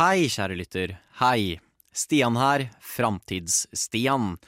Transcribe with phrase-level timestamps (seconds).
[0.00, 0.92] Hei, kjære lytter.
[1.20, 1.58] Hei.
[1.92, 4.38] Stian her, Framtids-Stian.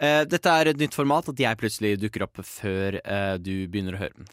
[0.00, 3.98] Eh, dette er et nytt format at jeg plutselig dukker opp før eh, du begynner
[3.98, 4.24] å høre.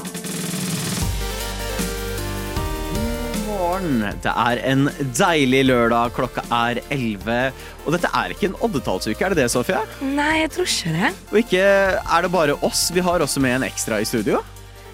[3.52, 4.00] morgen.
[4.24, 7.52] Det er en deilig lørdag, klokka er 11.
[7.84, 9.78] Og dette er ikke en oddetallsuke, er det det, Sofie?
[10.02, 11.12] Nei, jeg tror ikke det.
[11.30, 14.42] Og ikke er det bare oss, vi har også med en ekstra i studio.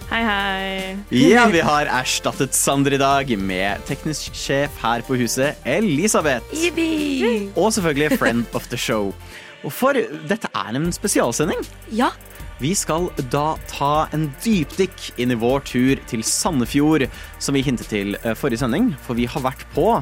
[0.09, 0.97] Hei, hei.
[1.13, 6.49] Ja, vi har erstattet Sander i dag med teknisk sjef her på huset, Elisabeth.
[6.57, 7.51] Yippie.
[7.55, 9.13] Og selvfølgelig friend of the show.
[9.67, 9.99] For
[10.31, 11.65] dette er en spesialsending.
[11.91, 12.13] Ja,
[12.59, 17.05] Vi skal da ta en dypdykk inn i vår tur til Sandefjord,
[17.39, 19.93] som vi hintet til eh, forrige sending, for vi har vært på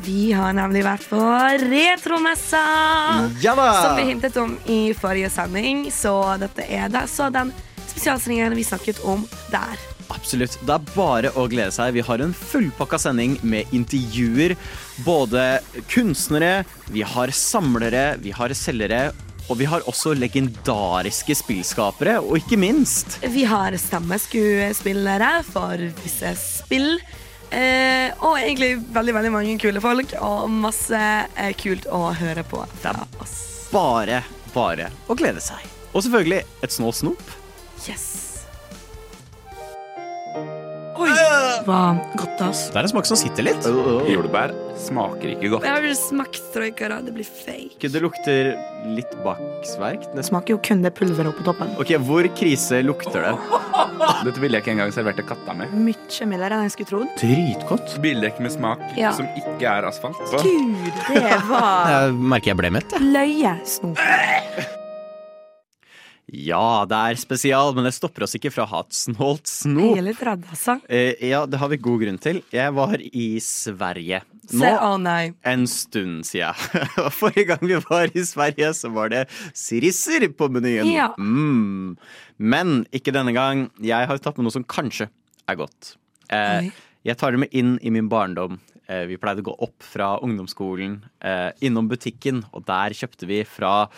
[0.00, 1.18] vi har nemlig vært på
[1.66, 2.60] retromessa.
[3.42, 3.68] Ja da!
[3.82, 7.02] Som vi hintet om i forrige sending, så dette er det.
[7.10, 7.50] Så den
[7.90, 9.76] spesialsendingen vi snakket om der.
[10.10, 10.58] Absolutt.
[10.66, 11.94] Det er bare å glede seg.
[11.96, 14.56] Vi har en fullpakka sending med intervjuer.
[15.06, 15.60] Både
[15.90, 19.10] kunstnere, vi har samlere, vi har selgere.
[19.50, 27.00] Og vi har også legendariske spillskapere, og ikke minst Vi har stemmeskuespillere for visse spill.
[27.50, 31.00] Eh, og egentlig veldig veldig mange kule folk, og masse
[31.34, 33.34] eh, kult å høre på fra oss.
[33.74, 34.22] bare,
[34.54, 35.66] bare å glede seg.
[35.90, 37.38] Og selvfølgelig et snå snop.
[37.88, 38.29] Yes.
[41.00, 41.10] Oi,
[41.64, 41.80] hva
[42.18, 42.66] godt, ass.
[42.72, 43.64] Det er en smak som sitter litt.
[44.10, 45.64] Jordbær smaker ikke godt.
[45.66, 46.88] Jeg har vel smakt troika.
[47.06, 47.88] Det blir fake.
[47.90, 48.50] Det lukter
[48.96, 50.06] litt baksverk.
[50.16, 51.72] Det smaker jo kun det pulveret på toppen.
[51.80, 53.34] Ok, Hvor krise lukter det?
[54.26, 55.68] Dette ville jeg ikke engang servert til katta mi.
[55.90, 57.14] Mye mildere enn jeg skulle trodd.
[57.20, 57.96] Dritgodt.
[58.04, 59.12] Bildekk med smak Ja.
[59.16, 60.20] som ikke er asfalt.
[60.40, 62.92] Gud, det var Jeg merker jeg ble mett.
[62.96, 63.08] jeg.
[63.16, 64.04] løyesnop.
[66.30, 69.96] Ja, det er spesial, men det stopper oss ikke fra å ha et snålt snop.
[69.98, 70.76] Hele altså.
[70.86, 72.38] Eh, ja, det har vi god grunn til.
[72.54, 74.20] Jeg var i Sverige.
[74.46, 75.32] Se, Nå å nei.
[75.46, 76.54] en stund siden.
[77.18, 79.24] Forrige gang vi var i Sverige, så var det
[79.58, 80.90] sirisser på menyen.
[80.90, 81.10] Ja.
[81.18, 81.96] Mm.
[82.38, 83.66] Men ikke denne gang.
[83.82, 85.10] Jeg har tatt med noe som kanskje
[85.50, 85.96] er godt.
[86.30, 86.70] Eh,
[87.06, 88.60] jeg tar det med inn i min barndom.
[88.90, 93.42] Eh, vi pleide å gå opp fra ungdomsskolen, eh, innom butikken, og der kjøpte vi
[93.46, 93.88] fra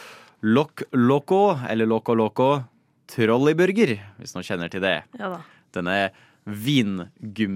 [0.42, 2.48] Loc Loco, eller Loco Loco,
[3.12, 4.96] trolleyburger, hvis noen kjenner til det.
[5.20, 5.40] Ja da.
[5.72, 5.98] Denne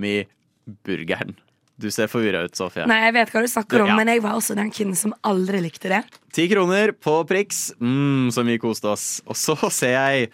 [0.07, 1.35] vingummiburgeren.
[1.77, 2.87] Du ser forvirra ut, Sofie.
[2.89, 3.97] Nei, jeg vet hva du snakker om, Ja.
[3.99, 6.03] men jeg var også den kiden som aldri likte det.
[6.33, 7.73] Ti kroner på Prix.
[7.81, 9.21] Mm, så mye koste oss.
[9.27, 10.31] Og så ser jeg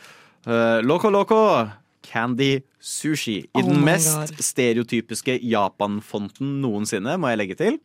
[0.46, 1.68] uh, Loco Loco
[2.02, 3.41] Candy Sushi.
[3.42, 4.38] I Oh den mest God.
[4.38, 7.78] stereotypiske Japan-fonten noensinne, må jeg legge til.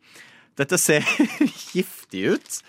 [0.58, 1.00] Dette ser
[1.74, 2.62] giftig ut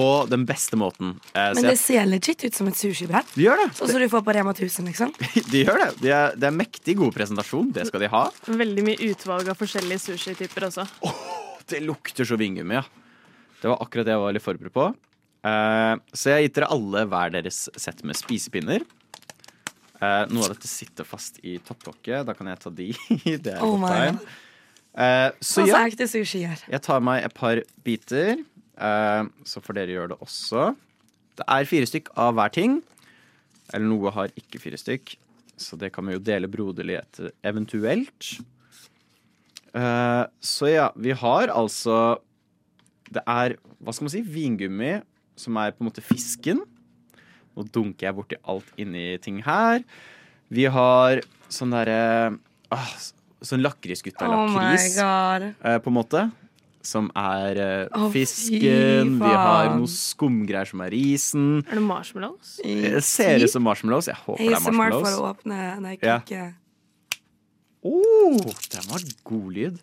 [0.00, 1.12] på den beste måten.
[1.34, 3.34] Eh, så Men det jeg, ser legit ut som et sushibrett.
[3.36, 3.66] de gjør det.
[3.76, 5.12] Sånn som du får på Rema 1000, liksom.
[5.52, 5.90] De gjør det.
[6.00, 7.68] Det er, de er mektig god presentasjon.
[7.76, 8.24] Det skal de ha.
[8.48, 10.88] Veldig mye utvalg av forskjellige sushityper også.
[11.70, 12.86] Det lukter så vingummi, ja.
[13.60, 14.86] Det var akkurat det jeg var litt forberedt på.
[15.46, 18.84] Eh, så jeg har gitt dere alle hver deres sett med spisepinner.
[20.00, 22.24] Eh, noe av dette sitter fast i topplokket.
[22.28, 22.88] Da kan jeg ta de.
[23.44, 24.22] det er Oh godt tegn.
[24.90, 28.40] Eh, så Sånn ja, jeg tar meg et par biter.
[28.80, 30.70] Eh, så får dere gjøre det også.
[31.40, 32.80] Det er fire stykk av hver ting.
[33.70, 35.14] Eller noe har ikke fire stykk.
[35.60, 38.32] Så det kan vi jo dele broderlig etter eventuelt.
[39.76, 42.18] Eh, så ja, vi har altså
[43.10, 44.96] Det er, hva skal man si, vingummi,
[45.38, 46.60] som er på en måte fisken.
[47.56, 49.82] Nå dunker jeg borti alt inni ting her.
[50.50, 52.36] Vi har sånn derre
[52.74, 52.92] ah,
[53.40, 56.26] Sånn lakrisgutta Oh lakris, eh, på en måte.
[56.82, 59.18] Som er uh, oh, fisken.
[59.20, 61.60] Vi har noe skumgreier som er risen.
[61.66, 62.56] Er det marshmallows?
[62.64, 64.08] Det ser ut som marshmallows.
[64.08, 65.04] Jeg håper det er marshmallows.
[65.04, 66.18] for å åpne Nei, Ja.
[66.24, 66.54] ikke.
[67.82, 68.40] Oh,
[68.72, 69.78] den var god lyd.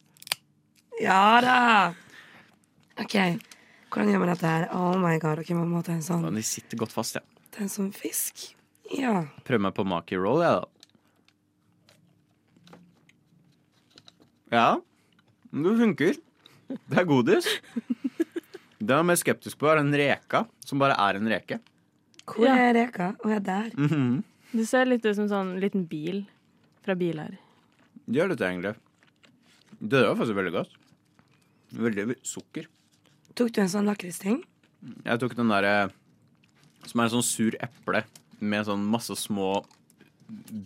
[1.02, 1.58] Ja da!
[2.98, 3.14] OK,
[3.94, 4.68] hvordan gjør man dette her?
[4.74, 7.22] Oh my god, ok, man må ta en sånn, Men de sitter godt fast, ja.
[7.54, 8.56] ta en sånn fisk.
[8.94, 9.28] Ja.
[9.46, 10.66] Prøv meg på maki roll, jeg, da.
[14.54, 14.68] Ja,
[15.52, 16.18] det funker.
[16.90, 17.48] Det er godis.
[18.78, 21.60] Det jeg er mer skeptisk på, er den reka, som bare er en reke.
[22.28, 22.56] Hvor Ja.
[22.70, 23.14] er reka?
[23.24, 23.70] Å, ja, der.
[23.78, 24.24] Mhm.
[24.54, 26.26] Det ser litt ut som en sånn liten bil
[26.86, 27.38] fra bil her.
[28.08, 28.76] Det gjør dette egentlig.
[29.82, 30.76] Det var faktisk veldig godt.
[31.76, 32.68] Veldig sukker.
[33.36, 34.40] Tok du en sånn lakristing?
[35.06, 35.90] Jeg tok den derre
[36.88, 38.04] som er en sånn sur eple
[38.40, 39.66] med sånn masse små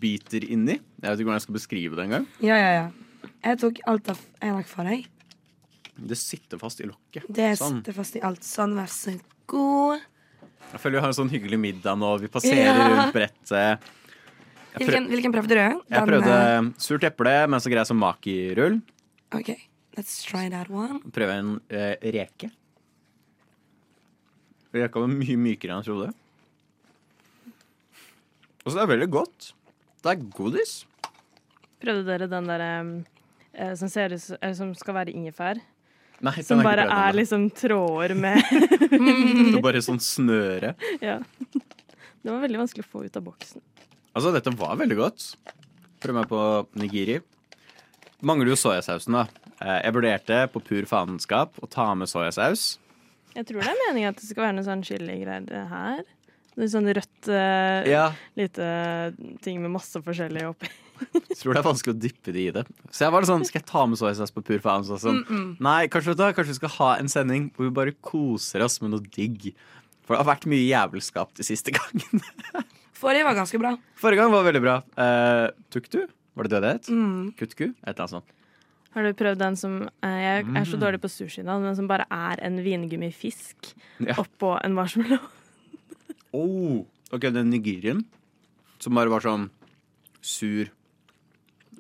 [0.02, 0.78] biter inni.
[1.02, 2.28] Jeg vet ikke hvordan jeg skal beskrive det engang.
[2.44, 2.86] Ja, ja, ja.
[3.46, 5.08] Jeg tok alt av en lakk for deg.
[6.02, 7.26] Det sitter fast i lokket.
[7.30, 7.80] Det Sånn.
[7.82, 8.42] sitter fast i alt.
[8.48, 9.14] Sånn, vær så
[9.52, 10.02] god.
[10.72, 12.14] Jeg føler vi har en sånn hyggelig middag nå.
[12.22, 12.88] Vi passerer Ja.
[12.88, 13.52] rundt brettet.
[13.52, 13.80] Jeg,
[14.74, 15.60] prøv, Hvilken, hvilken prøvde du?
[15.60, 18.82] jeg Den, prøvde eh, surt eple med så grei som makirull.
[19.36, 19.52] OK,
[19.98, 21.02] let's try that one.
[21.12, 22.50] Prøve en uh, reke.
[24.74, 26.14] Reka var mye mykere enn jeg trodde.
[28.64, 29.52] Og så er det veldig godt.
[30.02, 30.86] Det er godis.
[31.82, 32.64] Prøvde dere den der
[33.54, 35.60] eh, som, ser som skal være ingefær?
[36.22, 38.38] Nei, Som bare er liksom tråder med
[38.92, 40.76] Det er bare sånn snøre.
[41.02, 41.16] Ja.
[41.52, 43.64] Det var veldig vanskelig å få ut av boksen.
[44.14, 45.26] Altså, dette var veldig godt.
[46.04, 46.42] Prøv meg på
[46.78, 47.20] nigiri.
[48.22, 49.24] Mangler jo soyasausen, da.
[49.64, 52.76] Eh, Jeg vurderte på pur faenskap å ta med soyasaus.
[53.34, 56.04] Jeg tror det er meningen at det skal være noe sånn chiligreier her.
[56.60, 58.68] Noe sånn rødt eh, Ja, lite
[59.42, 60.70] ting med masse forskjellig oppi.
[61.14, 62.64] Jeg tror det er vanskelig å dyppe det i det.
[62.92, 64.84] Så jeg var sånn, skal jeg ta med soyasaus på pur faen?
[64.86, 65.58] Mm -mm.
[65.60, 68.82] Nei, kanskje, vet du kanskje vi skal ha en sending hvor vi bare koser oss
[68.82, 69.54] med noe digg.
[70.06, 72.24] For det har vært mye jævelskap de siste gangene.
[72.94, 73.78] Forrige var ganske bra.
[73.96, 74.84] Forrige gang var veldig bra.
[74.98, 76.08] Uh, Tuktu?
[76.36, 76.90] Var det det det het?
[76.90, 77.34] Mm.
[77.36, 77.64] Kutku?
[77.64, 78.26] Et eller annet sånt.
[78.94, 80.82] Har du prøvd den som eh, Jeg er så Mm.
[80.82, 84.14] dårlig på sushi, da, men som bare er en vingummifisk Ja.
[84.16, 85.20] oppå en marshmallow?
[86.34, 88.06] Oh, ok, den nigirien
[88.80, 89.50] som bare var sånn
[90.22, 90.70] sur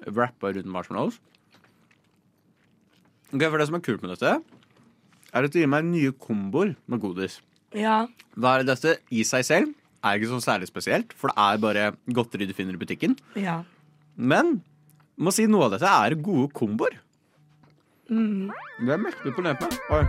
[0.07, 1.19] Wrappa rundt marshmallows.
[3.31, 4.31] Ok, for Det som er kult med dette,
[5.31, 7.39] er at det gir meg nye komboer med godis.
[7.77, 8.07] Ja.
[8.35, 9.69] Hva er dette i seg selv?
[10.03, 13.17] Er ikke så særlig spesielt, for det er bare godteri du finner i butikken.
[13.37, 13.61] ja.
[14.17, 14.57] Men
[15.17, 16.97] må si noe av dette er gode komboer.
[18.11, 18.49] Mm.
[18.83, 19.77] Det er mektig på neppet.
[19.95, 20.01] Oi,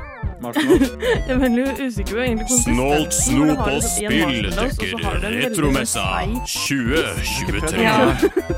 [0.43, 0.91] marshmallows.
[1.29, 7.87] Jeg er veldig usikker på egentlig Snålt snop og spill dekker Retromessa seig- 2023.
[7.87, 8.17] Ja.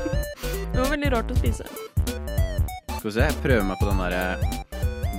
[1.05, 1.65] Veldig rart å spise.
[2.97, 4.21] Skal vi se, jeg prøver meg på den derre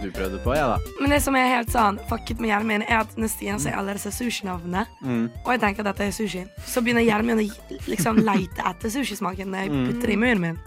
[0.03, 0.95] du prøvde på, jeg, da.
[0.99, 3.77] Men det som er helt sånn fucket med hjernen min, er at når Stian sier
[3.79, 5.29] alle disse sushinavnene, Mm.
[5.45, 7.47] og jeg tenker at dette er sushi, så begynner min å
[7.87, 9.87] liksom leite etter sushismaken når jeg Mm.
[9.87, 10.59] putter det i munnen min.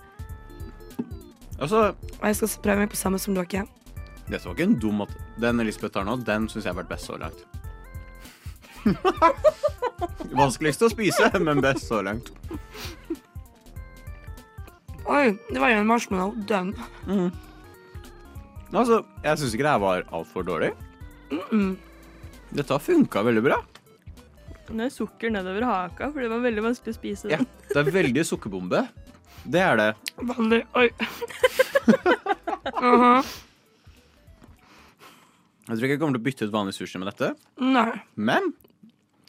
[1.59, 3.67] Altså, Og jeg skal prøve meg på samme som dere.
[4.29, 5.15] Dette var ikke en dum måte.
[5.37, 7.43] Den Elisabeth tar nå, den syns jeg har vært best så langt.
[10.31, 12.31] Vanskeligst å spise, men best så langt.
[15.09, 16.35] Oi, det var jo en marshmallow.
[16.49, 16.73] Dønn.
[18.69, 20.71] Altså, jeg syns ikke det her var altfor dårlig.
[22.53, 23.57] Dette har funka veldig bra.
[24.69, 27.25] Det er sukker nedover haka, for det var veldig vanskelig å spise.
[27.29, 27.39] den.
[27.39, 27.67] Ja.
[27.73, 28.83] Det er veldig sukkerbombe.
[29.49, 29.89] Det er det.
[30.29, 30.61] Vanlig.
[30.77, 30.89] Oi.
[32.77, 33.15] Aha.
[35.69, 37.31] Jeg tror ikke jeg kommer til å bytte ut vanlig sushi med dette.
[37.61, 37.91] Nei.
[38.17, 38.53] Men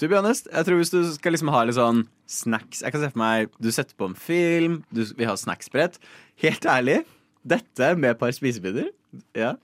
[0.00, 3.02] to be honest, jeg tror hvis du skal liksom ha litt sånn snacks Jeg kan
[3.02, 6.00] se for meg du setter på en film, du vil ha snacksbrett.
[6.40, 7.02] Helt ærlig,
[7.44, 8.90] dette med et par spisebiter
[9.34, 9.54] ja.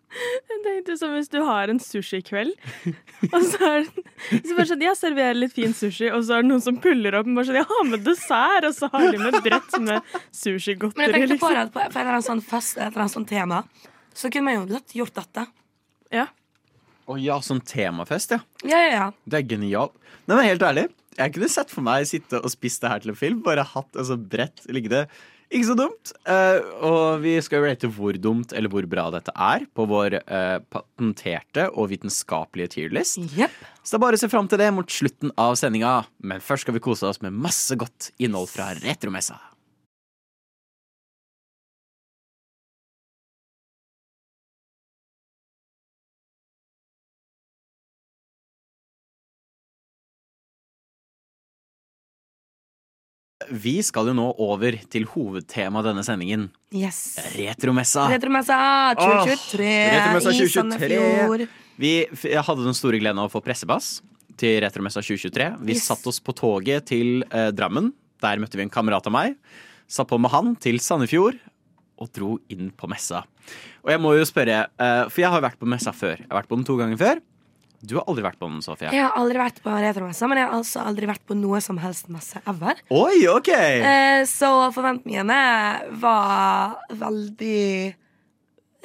[0.50, 2.54] Jeg tenkte som hvis du har en sushikveld,
[3.28, 6.42] og så er det så bare sånn, jeg serverer litt fin sushi, og så er
[6.44, 9.20] det noen som puller opp bare sånn, jeg har med dessert, og så har de
[9.22, 11.54] med brett med Men jeg tenkte på Liksom.
[11.54, 13.62] det at på på en eller annen sånn fest et eller annet sånt tema,
[14.16, 15.46] så kunne man jo gjort dette.
[16.14, 16.26] Ja.
[17.06, 18.42] Å ja, sånn temafest, ja.
[18.66, 19.08] Ja, ja, ja.
[19.24, 19.94] Det er genialt.
[20.26, 23.14] Nei, men helt ærlig, jeg kunne sett for meg sitte og spist det her til
[23.14, 23.40] en film.
[23.46, 25.06] Bare hatt altså, bredt liggende.
[25.46, 26.12] Ikke så dumt.
[26.26, 30.58] Uh, og vi skal rate hvor dumt eller hvor bra dette er på vår uh,
[30.74, 33.20] patenterte og vitenskapelige tierlist.
[33.38, 33.54] Yep.
[33.80, 36.00] Så det er bare å se fram til det mot slutten av sendinga.
[36.26, 39.38] Men først skal vi kose oss med masse godt innhold fra Retromessa.
[53.50, 56.48] Vi skal jo nå over til hovedtemaet denne sendingen.
[56.74, 57.16] Yes.
[57.36, 58.08] Retromessa.
[58.12, 58.58] Retromessa
[58.98, 60.52] 2023 Retromessa i 2023.
[60.56, 61.46] Sandefjord.
[61.76, 61.92] Vi
[62.32, 63.98] jeg hadde den store gleden av å få pressepass
[64.40, 65.50] til Retromessa 2023.
[65.64, 65.86] Vi Yes.
[65.88, 67.92] satte oss på toget til eh, Drammen.
[68.22, 69.36] Der møtte vi en kamerat av meg.
[69.88, 71.36] Satt på med han til Sandefjord
[72.00, 73.22] og dro inn på messa.
[73.84, 76.18] Og jeg må jo spørre, eh, for jeg har vært på messa før.
[76.18, 77.20] Jeg har vært på den to ganger før.
[77.82, 78.90] Du har aldri vært på den, Sofie.
[78.94, 81.78] Jeg har aldri vært på retromessa, men jeg har altså aldri vært på noe som
[81.82, 82.80] helst messe ever.
[82.94, 83.50] Oi, OK!
[83.52, 85.38] Eh, så forventningene
[86.00, 87.60] var veldig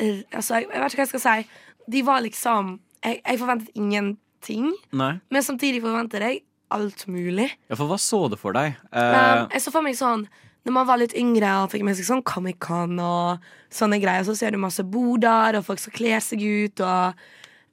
[0.01, 1.49] eh, Altså, jeg, jeg vet ikke hva jeg skal si.
[1.91, 5.15] De var liksom Jeg, jeg forventet ingenting, Nei.
[5.33, 7.49] men samtidig forventet jeg alt mulig.
[7.67, 8.77] Ja, for hva så du for deg?
[8.93, 10.21] Um, Eh, jeg så for meg sånn
[10.63, 13.41] Når man var litt yngre og fikk med seg sånn Comic-Con og
[13.73, 17.17] sånne greier, så ser du masse boder og folk som kler seg ut, og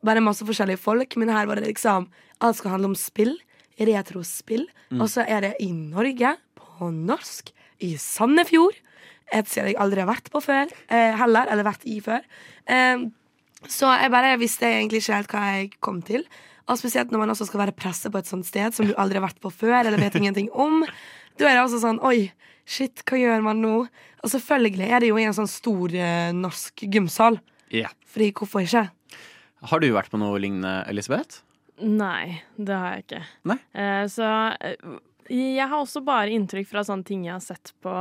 [0.06, 1.16] bare masse forskjellige folk.
[1.20, 3.34] Men her var det liksom Alt skal handle om spill.
[3.78, 4.68] Retrospill.
[4.92, 5.00] Mm.
[5.02, 7.50] Og så er det i Norge, på norsk,
[7.82, 8.76] i Sandefjord.
[9.34, 11.50] Et sted jeg aldri har vært på før, eh, heller.
[11.50, 12.22] Eller vært i før.
[12.66, 13.08] Eh,
[13.66, 16.22] så jeg bare visste egentlig ikke helt hva jeg kom til.
[16.68, 19.18] Og spesielt når man også skal være presse på et sånt sted som du aldri
[19.18, 20.84] har vært på før, eller vet ingenting om.
[21.38, 22.30] Da er det også sånn Oi,
[22.68, 23.74] shit, hva gjør man nå?
[24.22, 27.40] Og selvfølgelig er det jo i en sånn stor eh, norsk gymsal.
[27.72, 27.92] Yeah.
[28.12, 28.88] Fordi hvorfor ikke?
[29.62, 31.40] Har du vært på noe lignende, Elisabeth?
[31.82, 33.22] Nei, det har jeg ikke.
[33.50, 33.58] Nei?
[33.74, 34.26] Eh, så
[34.60, 34.96] eh,
[35.30, 37.92] jeg har også bare inntrykk fra sånne ting jeg har sett på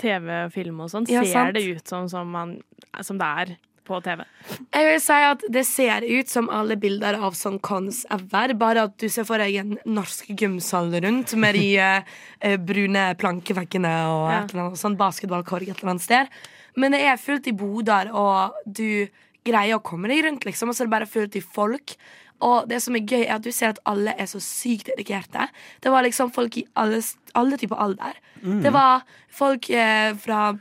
[0.00, 1.08] TV og film og sånn.
[1.10, 1.56] Ja, Ser sant.
[1.56, 2.56] det ut som, som, man,
[3.04, 4.22] som det er på TV?
[4.72, 8.86] Jeg vil si at Det ser ut som alle bilder av sånn cons ever, bare
[8.88, 13.92] at du ser for deg en norsk gymsal rundt med de eh, eh, brune plankeveggene
[14.14, 14.38] og Ja.
[14.44, 16.32] et eller annet sånn basketballkorg et eller annet sted.
[16.80, 19.06] Men det er fullt i boder, og du
[19.44, 21.96] greier å komme deg rundt, liksom, og så er det bare fullt i folk.
[22.44, 25.48] Og det som er gøy, er at du ser at alle er så sykt dedikerte.
[25.80, 27.00] Det var liksom folk i alle,
[27.38, 28.18] alle typer alder.
[28.64, 30.52] Det var folk eh, fra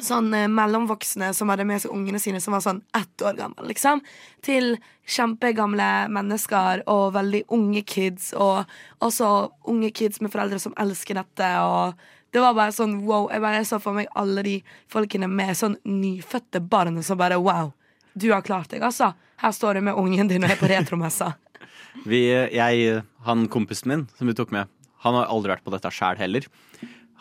[0.00, 3.68] sånn eh, mellomvoksne som hadde med seg ungene sine som var sånn ett år gammel,
[3.68, 4.00] liksom,
[4.44, 4.76] til
[5.08, 8.64] kjempegamle mennesker og veldig unge kids, og
[9.04, 11.96] også unge kids med foreldre som elsker dette, og
[12.32, 13.26] det var bare sånn wow.
[13.28, 14.54] Jeg bare så for meg alle de
[14.92, 17.74] folkene med sånn nyfødte barn som bare wow.
[18.18, 19.12] Du har klart deg, altså.
[19.42, 21.32] Her står du med ungen din og er på retromessa.
[22.08, 24.70] Vi, jeg, han kompisen min som vi tok med,
[25.04, 26.46] han har aldri vært på dette sjæl heller.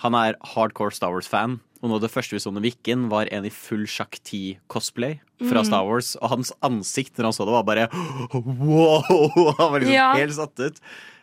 [0.04, 2.92] Han er hardcore Star Wars-fan, og noe av det første vi så når vi gikk
[2.94, 5.18] inn, var en i full Sjakk 10-cosplay
[5.50, 9.52] fra Star Wars, og hans ansikt når han så det, var bare wow!
[9.60, 10.08] Han var liksom Ja.
[10.18, 10.80] helt satt ut.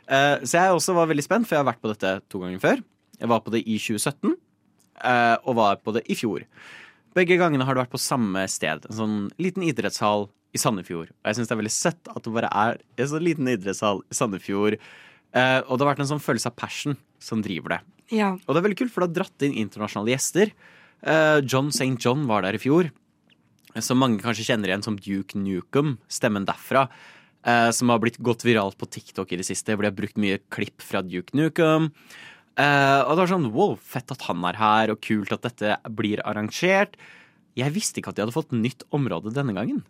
[0.08, 2.60] Uh, så jeg også var veldig spent, for jeg har vært på dette to ganger
[2.62, 2.84] før.
[3.18, 4.34] Jeg var på det i 2017,
[5.04, 6.44] uh, og var på det i fjor.
[7.16, 8.84] Begge gangene har det vært på samme sted.
[8.88, 11.10] En sånn liten idrettshall i Sandefjord.
[11.12, 14.02] Og jeg syns det er veldig søtt at det bare er en sånn liten idrettshall
[14.08, 14.78] i Sandefjord.
[15.36, 17.80] Eh, og det har vært en sånn følelse av passion som driver det.
[18.16, 18.30] Ja.
[18.46, 20.52] Og det er veldig kult, for det har dratt inn internasjonale gjester.
[21.04, 21.96] Eh, John St.
[22.00, 22.90] John var der i fjor.
[23.84, 26.88] Som mange kanskje kjenner igjen som Duke Nukem, stemmen derfra.
[27.44, 30.16] eh, som har blitt gått viralt på TikTok i det siste, hvor de har brukt
[30.18, 31.92] mye klipp fra Duke Nukem.
[32.58, 35.76] Eh, og det var sånn wow, fett at han er her, og kult at dette
[35.94, 36.98] blir arrangert.
[37.58, 39.84] Jeg visste ikke at de hadde fått nytt område denne gangen.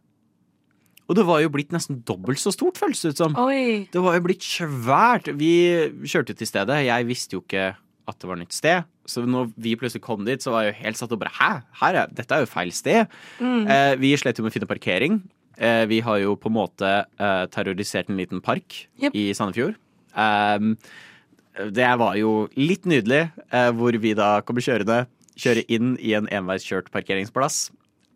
[1.09, 3.37] Og det var jo blitt nesten dobbelt så stort, føles det ut som.
[3.41, 3.89] Oi.
[3.93, 5.31] Det var jo blitt svært.
[5.41, 5.53] Vi
[6.05, 6.83] kjørte til stedet.
[6.85, 7.71] Jeg visste jo ikke
[8.09, 8.85] at det var nytt sted.
[9.09, 11.51] Så når vi plutselig kom dit, så var jeg jo helt satt og bare Hæ?
[11.81, 13.09] Her er, dette er jo feil sted.
[13.41, 15.21] Eh, vi slet jo med å finne parkering.
[15.59, 16.89] Uh, vi har jo på en måte
[17.51, 19.17] terrorisert en liten park yep.
[19.17, 19.75] i Sandefjord.
[20.15, 20.77] Um,
[21.75, 25.07] det var jo litt nydelig, eh, hvor vi da kommer kjørende,
[25.39, 27.69] kjører inn i en enveiskjørt parkeringsplass.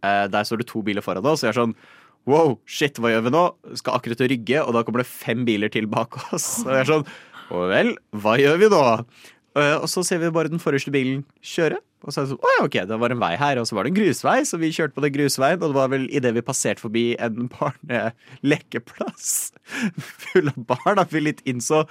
[0.03, 1.77] Eh, der står det to biler foran oss, og jeg er sånn
[2.23, 3.43] Wow, shit, hva gjør vi nå?
[3.81, 6.61] Skal akkurat til rygge, og da kommer det fem biler til bak oss.
[6.63, 7.09] Og jeg er sånn
[7.53, 8.83] Å vel, hva gjør vi nå?
[9.59, 11.81] Eh, og så ser vi bare den forreste bilen kjøre.
[12.02, 13.78] Og så er det sånn, å ja, ok, det var en vei her, og så
[13.78, 16.35] var det en grusvei, så vi kjørte på den grusveien, og det var vel idet
[16.35, 19.30] vi passerte forbi en barnelekeplass
[20.26, 21.85] full av barn, at vi litt innså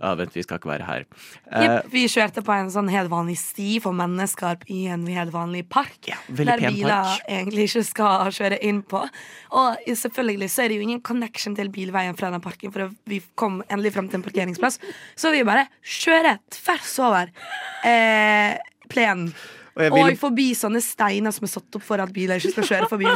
[0.00, 1.04] ja, vent, vi skal ikke være her.
[1.48, 5.32] Eh, Jepp, vi kjørte på en sånn helt vanlig sti for mennesker i en helt
[5.34, 5.96] vanlig park.
[6.10, 9.04] Ja, der biler egentlig ikke skal kjøre inn på.
[9.54, 13.22] Og selvfølgelig så er det jo ingen connection til bilveien fra den parken, for vi
[13.38, 14.80] kom endelig frem til en parkeringsplass.
[15.14, 17.30] Så vi bare kjører tvers over
[17.86, 18.58] eh,
[18.92, 19.30] plenen.
[19.74, 20.12] Og vil...
[20.12, 23.08] Og, forbi sånne steiner som er satt opp for at biler ikke skal kjøre forbi.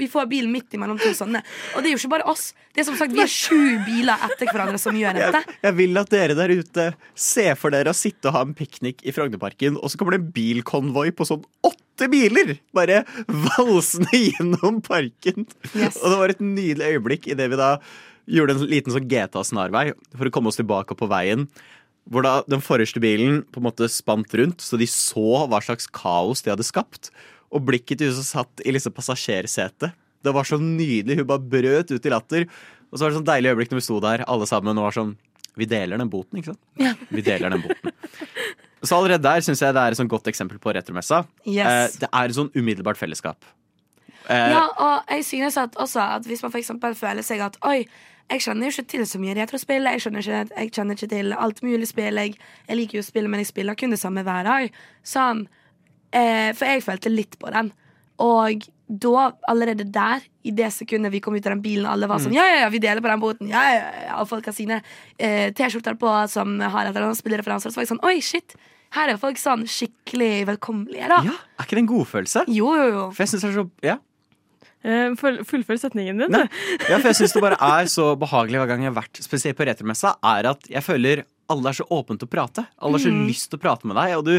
[0.00, 1.42] Vi, får bilen midt imellom to sånne.
[1.74, 2.46] Og det er jo ikke bare oss.
[2.72, 5.42] Det er som sagt Vi er sju biler etter hverandre som gjør dette.
[5.44, 8.56] jeg, jeg vil at dere der ute ser for dere å sitte og ha en
[8.56, 12.56] piknik i Frognerparken, og så kommer det en bilkonvoi på sånn åtte biler!
[12.76, 15.44] Bare valsende gjennom parken.
[15.76, 16.00] Yes.
[16.00, 17.76] Og det var et nydelig øyeblikk idet vi da
[18.24, 21.44] gjorde en liten sånn GTA-snarvei for å komme oss tilbake på veien.
[22.10, 25.86] Hvor da den forreste bilen på en måte spant rundt, så de så hva slags
[25.88, 27.08] kaos de hadde skapt.
[27.54, 29.94] Og blikket til hun som satt i liksom passasjersetet.
[30.24, 31.18] Det var så nydelig.
[31.20, 32.46] Hun bare brøt ut i latter.
[32.90, 34.96] Og så var det sånn deilig øyeblikk når vi sto der alle sammen og var
[34.96, 35.14] sånn
[35.54, 36.62] Vi deler den boten, ikke sant?
[36.82, 36.92] Ja.
[37.14, 37.92] Vi deler den boten.
[38.82, 41.22] Så allerede der syns jeg det er et sånn godt eksempel på retromessa.
[41.46, 41.68] Yes.
[41.94, 43.46] Eh, det er et sånn umiddelbart fellesskap.
[44.28, 47.84] Eh, Ja, og jeg synes at også at hvis man eksempel føler seg at Oi,
[48.32, 49.84] jeg kjenner jo ikke til så mye retrospill.
[49.90, 52.20] Jeg ikke, jeg kjenner ikke til alt mulig spill.
[52.22, 52.36] Jeg,
[52.68, 54.78] jeg liker jo å spille, men jeg spiller kun det samme hver dag.
[55.06, 55.44] Sånn,
[56.14, 57.72] eh, for jeg følte litt på den.
[58.24, 62.20] Og da, allerede der, i det sekundet vi kom ut av den bilen, alle var
[62.20, 63.48] sånn Ja, ja, ja, vi deler på den boten.
[63.52, 64.16] Ja, ja, ja.
[64.20, 64.80] Og folk har sine
[65.18, 67.72] eh, T-skjorter på som har et eller annet spillreferanser.
[67.72, 68.56] Så var jeg sånn Oi, shit.
[68.94, 71.22] Her er folk sånn skikkelig velkommelige, da.
[71.26, 72.44] ja, Er ikke det en godfølelse?
[72.54, 73.06] Jo, jo, jo.
[73.16, 73.96] For jeg synes det er så Ja,
[74.84, 76.58] Fullfør setningen din, du.
[76.90, 79.56] Ja, for jeg syns det bare er så behagelig hver gang jeg har vært spesielt
[79.56, 82.66] på retromessa, er at jeg føler alle er så åpne til å prate.
[82.80, 84.14] Alle har så lyst til å prate med deg.
[84.18, 84.34] Og du,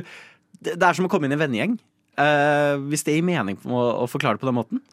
[0.61, 1.77] det, det er som å komme inn i en vennegjeng.
[2.15, 4.83] Uh, hvis det gir mening å, å forklare det på den måten.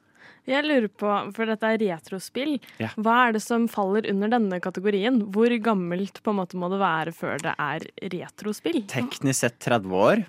[0.48, 2.88] Jeg lurer på, for dette er retrospill, Ja.
[2.98, 5.20] hva er det som faller under denne kategorien?
[5.30, 8.80] Hvor gammelt på en måte må det være før det er retrospill?
[8.90, 10.24] Teknisk sett 30 år,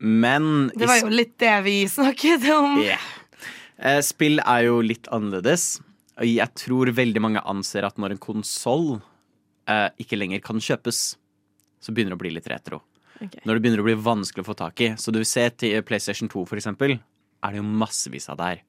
[0.00, 2.78] men Det var jo litt det vi snakket om.
[2.80, 3.04] Yeah.
[3.80, 5.80] Eh, Spill er jo litt annerledes.
[6.20, 8.88] Jeg tror veldig mange anser at når en konsoll
[9.70, 11.02] eh, ikke lenger kan kjøpes,
[11.80, 12.82] så begynner det å bli litt retro.
[13.20, 13.40] Okay.
[13.44, 14.90] Når det begynner å bli vanskelig å få tak i.
[15.00, 16.98] Så du ser til PlayStation 2 for eksempel,
[17.40, 18.62] er det jo massevis av der.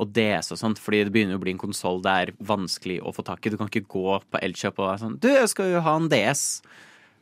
[0.00, 3.12] Og DS og sånt, fordi det begynner å bli en konsoll det er vanskelig å
[3.12, 3.52] få tak i.
[3.52, 6.08] Du kan ikke gå på Elkjøp og være sånn Du, jeg skal jo ha en
[6.12, 6.44] DS.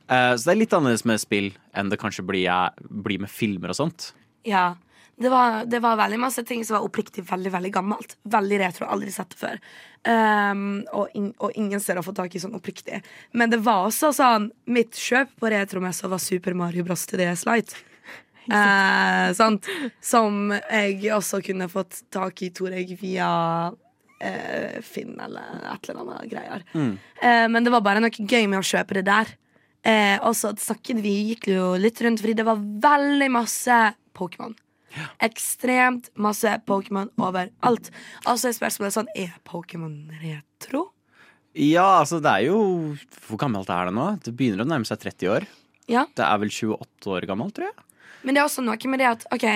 [0.06, 2.46] Eh, så det er litt annerledes med spill enn det kanskje blir,
[2.78, 4.12] blir med filmer og sånt.
[4.46, 4.76] Ja.
[5.18, 8.16] Det var, det var veldig masse ting som var oppriktig veldig veldig gammelt.
[8.22, 8.86] Veldig retro.
[8.86, 9.58] Aldri sett det før.
[10.06, 13.00] Um, og, in, og ingen steder å få tak i sånn oppriktig.
[13.34, 17.06] Men det var også sånn Mitt kjøp på retromessa var Super Mario Bros.
[17.10, 17.76] til DS Light.
[18.48, 19.66] Uh, sant?
[20.00, 23.26] Som jeg også kunne fått tak i, tror jeg, via
[23.68, 26.64] uh, Finn eller et eller annet greier.
[26.72, 29.34] Eh, men det var bare noe gøy med å kjøpe det der.
[29.86, 33.78] Eh, og så snakket vi gikk jo litt rundt, fordi det var veldig masse
[34.16, 34.56] Pokémon.
[35.24, 37.90] Ekstremt masse Pokémon overalt.
[38.24, 40.88] Altså er spørsmålet sånn Er Pokémon retro?
[41.58, 42.60] Ja, altså det er jo
[43.26, 44.10] Hvor gammelt er det nå?
[44.24, 45.48] Det begynner å nærme seg 30 år.
[45.88, 46.04] Ja.
[46.16, 47.84] Det er vel 28 år gammelt, tror jeg.
[48.22, 49.46] Men det er også noe med det at Ok,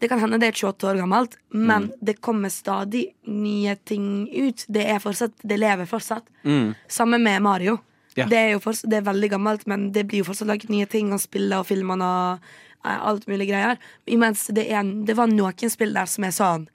[0.00, 4.64] det kan hende det er 28 år gammelt, men det kommer stadig nye ting ut.
[4.68, 6.26] Det er fortsatt Det lever fortsatt.
[6.44, 6.74] Mm.
[6.88, 7.78] Samme med Mario.
[8.16, 8.26] Ja.
[8.26, 10.88] Det, er jo fortsatt, det er veldig gammelt, men det blir jo fortsatt laget nye
[10.90, 11.12] ting.
[11.12, 12.48] Og spiller og filmer og
[12.82, 13.80] alt mulig greier.
[14.10, 16.68] Imens det, en, det var noen spill der som er sånn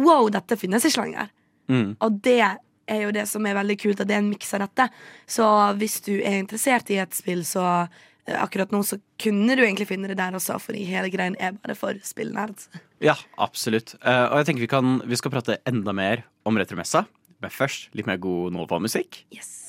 [0.00, 1.32] Wow, dette finnes ikke lenger.
[1.68, 1.90] Mm.
[2.00, 4.64] Og det er jo det som er veldig kult, at det er en miks av
[4.64, 4.86] dette.
[5.28, 5.44] Så
[5.76, 9.90] hvis du er interessert i et spill, så eh, akkurat nå så kunne du egentlig
[9.90, 12.56] finne det der også, fordi hele greien er bare for spillnerd.
[13.04, 13.98] Ja, absolutt.
[14.00, 17.04] Uh, og jeg tenker vi, kan, vi skal prate enda mer om retromessa.
[17.42, 19.24] Men først litt mer god Nova-musikk.
[19.34, 19.61] Yes.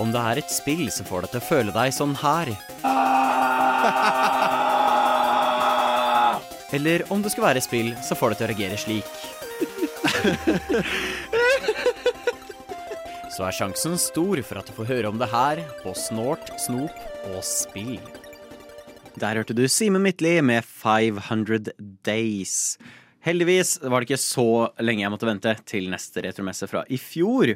[0.00, 2.48] Om det er et spill som får deg til å føle deg sånn her
[6.76, 9.08] Eller om det skulle være et spill som får deg til å reagere slik.
[13.34, 16.96] Så er sjansen stor for at du får høre om det her på Snort, Snop
[17.32, 18.04] og Spill.
[19.18, 21.72] Der hørte du Simen Midtli med 500
[22.06, 22.78] Days.
[23.26, 24.48] Heldigvis var det ikke så
[24.80, 27.46] lenge jeg måtte vente til neste retromesse fra i fjor.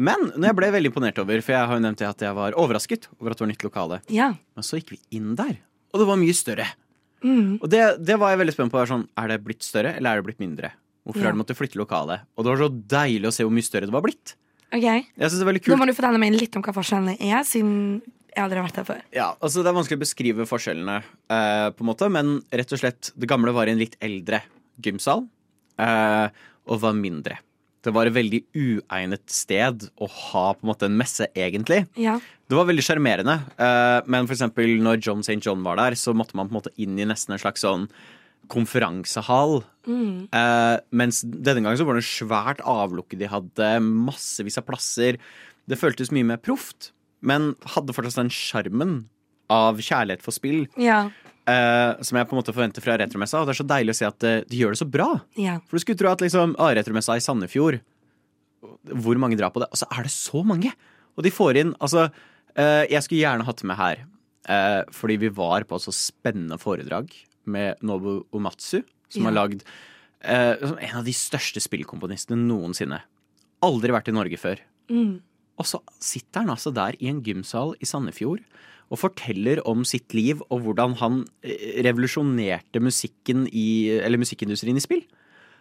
[0.00, 2.36] Men når jeg ble veldig imponert over, for jeg har jo nevnt det at jeg
[2.38, 4.30] var overrasket over at det var nytt lokale, Ja.
[4.56, 5.58] men så gikk vi inn der,
[5.92, 6.66] og det var mye større.
[7.22, 7.58] Mm.
[7.60, 8.78] Og det, det var jeg veldig spent på.
[8.80, 10.70] Er, sånn, er det blitt større, eller er det blitt mindre?
[11.04, 11.26] Hvorfor Ja.
[11.28, 12.22] har de måttet flytte lokalet?
[12.36, 14.34] Og det var så deilig å se hvor mye større det var blitt.
[14.72, 15.74] Ok, Jeg synes det er veldig kult.
[15.74, 18.78] Nå må du fortelle meg litt om hva forskjellene er, siden jeg aldri har vært
[18.80, 19.00] der før.
[19.12, 20.96] Ja, altså Det er vanskelig å beskrive forskjellene,
[21.28, 24.40] eh, på en måte, men rett og slett, det gamle var i en litt eldre
[24.80, 25.26] gymsal,
[25.78, 26.28] eh,
[26.70, 27.36] og var mindre.
[27.80, 31.86] Det var et veldig uegnet sted å ha på en måte en messe, egentlig.
[31.96, 32.18] Ja.
[32.50, 35.38] Det var veldig sjarmerende, eh, men for eksempel når John St.
[35.46, 37.88] John var der, så måtte man på en måte inn i nesten en slags sånn
[38.50, 39.62] konferansehall.
[39.86, 40.28] Mm.
[40.92, 45.16] mens denne gangen så var det svært avlukke de hadde, massevis av plasser.
[45.70, 46.90] Det føltes mye mer proft,
[47.22, 48.94] men hadde fortsatt den sjarmen
[49.50, 51.08] av kjærlighet for spill Ja.
[51.50, 53.40] Eh, som jeg på en måte forventer fra retromessa.
[53.40, 55.08] Og det er så deilig å se at uh, de gjør det så bra.
[55.40, 55.58] ja.
[55.66, 57.80] For du skulle tro at liksom, ah, retromessa i Sandefjord
[59.04, 59.70] Hvor mange drar på det?
[59.72, 60.72] Og så er det så mange!
[61.18, 64.06] Og de får inn Altså, uh, jeg skulle gjerne hatt med her,
[64.96, 67.10] fordi vi var på et så spennende foredrag
[67.44, 68.80] med Nobu Omatsu,
[69.12, 69.28] som Ja.
[69.28, 69.62] har lagd
[70.24, 73.02] en av de største spillkomponistene noensinne.
[73.62, 74.62] Aldri vært i Norge før.
[74.90, 75.20] Mm.
[75.60, 78.40] Og så sitter han altså der i en gymsal i Sandefjord
[78.90, 84.82] og forteller om sitt liv og hvordan han eh, revolusjonerte musikken i, eller musikkindustrien i
[84.84, 85.04] spill.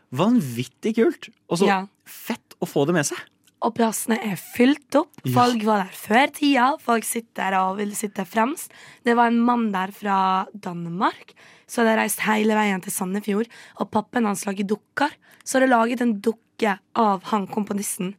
[0.10, 1.30] Vanvittig kult!
[1.50, 1.82] Og så Ja.
[2.06, 3.20] fett å få det med seg.
[3.62, 5.20] Og plassene er fylt opp.
[5.36, 6.78] Folk var der før tida.
[6.80, 8.72] Folk sitter og vil sitte fremst.
[9.04, 11.36] Det var en mann der fra Danmark
[11.70, 13.50] så hadde reist hele veien til Sandefjord.
[13.80, 15.14] Og pappen hans lager dukker.
[15.46, 18.16] Så hadde laget en dukke av han komponisten.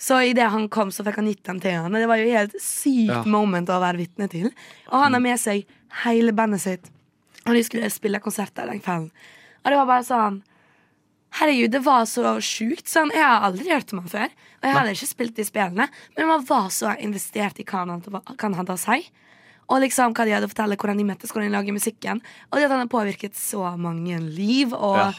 [0.00, 1.92] Så idet han kom, så fikk han gitt den til han.
[1.92, 3.22] Det var jo helt sykt Ja.
[3.28, 4.46] moment å være vitne til.
[4.88, 5.66] Og han har med seg
[6.04, 6.88] hele bandet sitt.
[7.46, 9.10] Og de skulle spille konsert der den kvelden.
[9.60, 10.42] Og det var bare sånn
[11.38, 12.88] Herregud, det var så sjukt.
[12.90, 14.32] Sånn, jeg har aldri hørt om han før.
[14.60, 15.86] Og jeg hadde ikke spilt de spillene,
[16.16, 19.04] men man var så investert i hva han hadde, hva han hadde å si.
[19.70, 22.20] Og liksom hva de hadde å fortelle, hvordan de møttes, hvordan de lager musikken.
[22.50, 24.74] Og det at han har påvirket så mange liv.
[24.74, 25.12] Og Ja.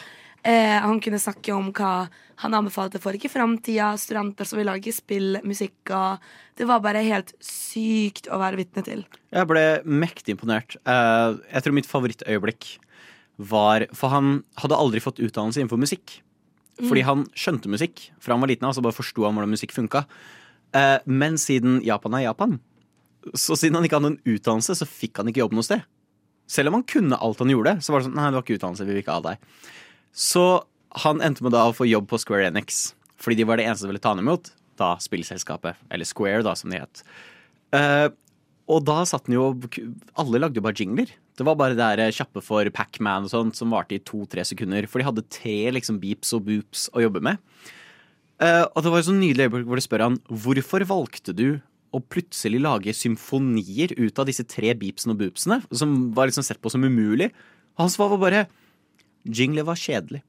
[0.47, 2.08] Eh, han kunne snakke om hva
[2.41, 6.23] han anbefalte for ikke framtida, studenter som vil lage spill, musikk og
[6.58, 9.06] Det var bare helt sykt å være vitne til.
[9.34, 10.75] Jeg ble mektig imponert.
[10.86, 12.77] Eh, jeg tror mitt favorittøyeblikk
[13.41, 16.19] var For han hadde aldri fått utdannelse innenfor musikk.
[16.82, 19.73] Fordi han skjønte musikk fra han var liten av, så bare forsto han hvordan musikk
[19.75, 20.04] funka.
[20.77, 22.60] Eh, men siden Japan er Japan,
[23.38, 25.84] så siden han ikke hadde en utdannelse, så fikk han ikke jobb noe sted.
[26.51, 28.58] Selv om han kunne alt han gjorde, så var det sånn Nei, du har ikke
[28.58, 29.45] utdannelse, vi vil ikke ha deg.
[30.12, 30.45] Så
[31.04, 33.86] han endte med da å få jobb på Square Enix, fordi de var det eneste
[33.86, 34.52] som ville ta han imot.
[34.80, 35.80] Da spillselskapet.
[35.93, 37.04] Eller Square, da, som de het.
[37.71, 38.12] Uh,
[38.71, 39.45] og da satt han jo
[40.19, 41.12] Alle lagde jo bare jingler.
[41.39, 44.88] Det var bare det der kjappe for Pac-Man og sånt som varte i to-tre sekunder.
[44.89, 47.41] For de hadde tre liksom beeps og boops å jobbe med.
[48.41, 51.47] Uh, og det var jo så nydelig øyeblikk hvor de spør han hvorfor valgte du
[51.91, 56.62] å plutselig lage symfonier ut av disse tre beepsene og boopsene, som var liksom sett
[56.63, 57.30] på som umulig.
[57.76, 58.45] Og hans svar var bare
[59.25, 60.21] Jingler var kjedelig.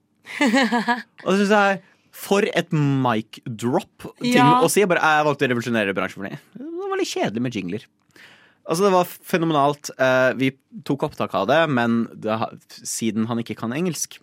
[1.25, 1.81] og det synes jeg
[2.13, 4.61] For et mic drop-ting Ja.
[4.61, 4.83] å si.
[4.83, 6.39] Jeg, bare, jeg valgte å revolusjonere bransjen for det.
[6.61, 7.87] Det var litt kjedelig med jingler.
[8.69, 9.89] Altså, det var fenomenalt.
[9.97, 10.51] Eh, vi
[10.85, 12.37] tok opptak av det, men det,
[12.85, 14.19] siden han ikke kan engelsk,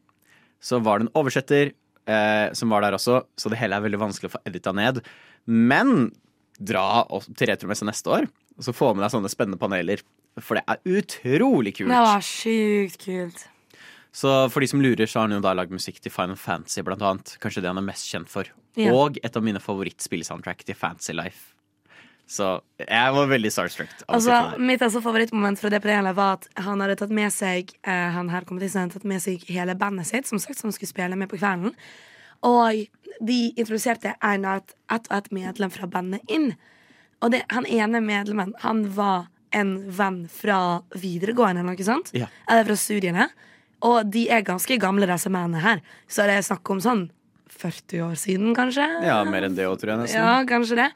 [0.62, 1.74] så var det en oversetter
[2.08, 5.02] eh, som var der også, så det hele er veldig vanskelig å få edita ned.
[5.50, 6.12] Men
[6.62, 6.86] dra
[7.36, 10.06] til Retromessa neste år, og så få med deg sånne spennende paneler.
[10.40, 11.90] For det er utrolig kult.
[11.92, 13.48] Det var sjukt kult.
[14.16, 16.82] Så for de som lurer, så har han jo da lagd musikk til Final Fantasy,
[16.86, 17.36] blant annet.
[17.44, 18.50] Kanskje det han er mest kjent for.
[18.80, 18.94] Ja.
[18.96, 21.54] Og et av mine favorittspillesoundtrack til Fantasy Life.
[22.30, 23.94] Så jeg var veldig starstruck.
[24.06, 27.34] Altså, mitt altså favorittmoment fra det på det hele var at han hadde tatt med
[27.34, 30.74] seg eh, Han her komponisten hadde tatt med seg hele bandet sitt, som sagt, som
[30.74, 31.74] skulle spille med på kvelden.
[32.46, 32.86] Og
[33.26, 36.52] de introduserte en av et, et og et medlem fra bandet inn.
[37.26, 42.14] Og det, han ene medlemmen, han var en venn fra videregående eller noe sånt.
[42.14, 42.30] Ja.
[42.46, 43.26] Eller fra studiene.
[43.86, 45.82] Og de er ganske gamle, disse mennene her.
[46.12, 47.06] Så det er snakk om sånn
[47.60, 48.86] 40 år siden, kanskje.
[49.08, 50.24] Ja, mer enn det òg, tror jeg nesten.
[50.24, 50.90] Ja, kanskje det.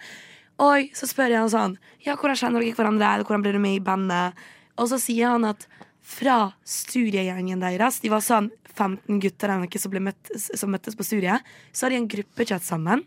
[0.64, 1.72] Og så spør jeg han sånn
[2.06, 3.08] Ja, hvordan kjenner dere hverandre?
[3.10, 4.44] Eller hvordan ble du med i bandet?
[4.78, 5.66] Og så sier han at
[6.04, 11.06] fra studiegjengen deres, de var sånn 15 gutter eller noe som, møtt, som møttes på
[11.08, 13.06] studiet, så har de en gruppechat sammen.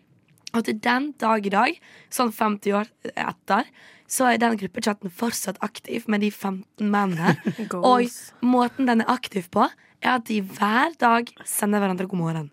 [0.57, 1.77] Og til den dag i dag,
[2.13, 3.69] sånn 50 år etter,
[4.09, 7.37] så er den gruppechatten fortsatt aktiv med de 15 mennene.
[7.93, 8.07] og
[8.43, 9.69] måten den er aktiv på,
[10.03, 12.51] er at de hver dag sender hverandre god morgen.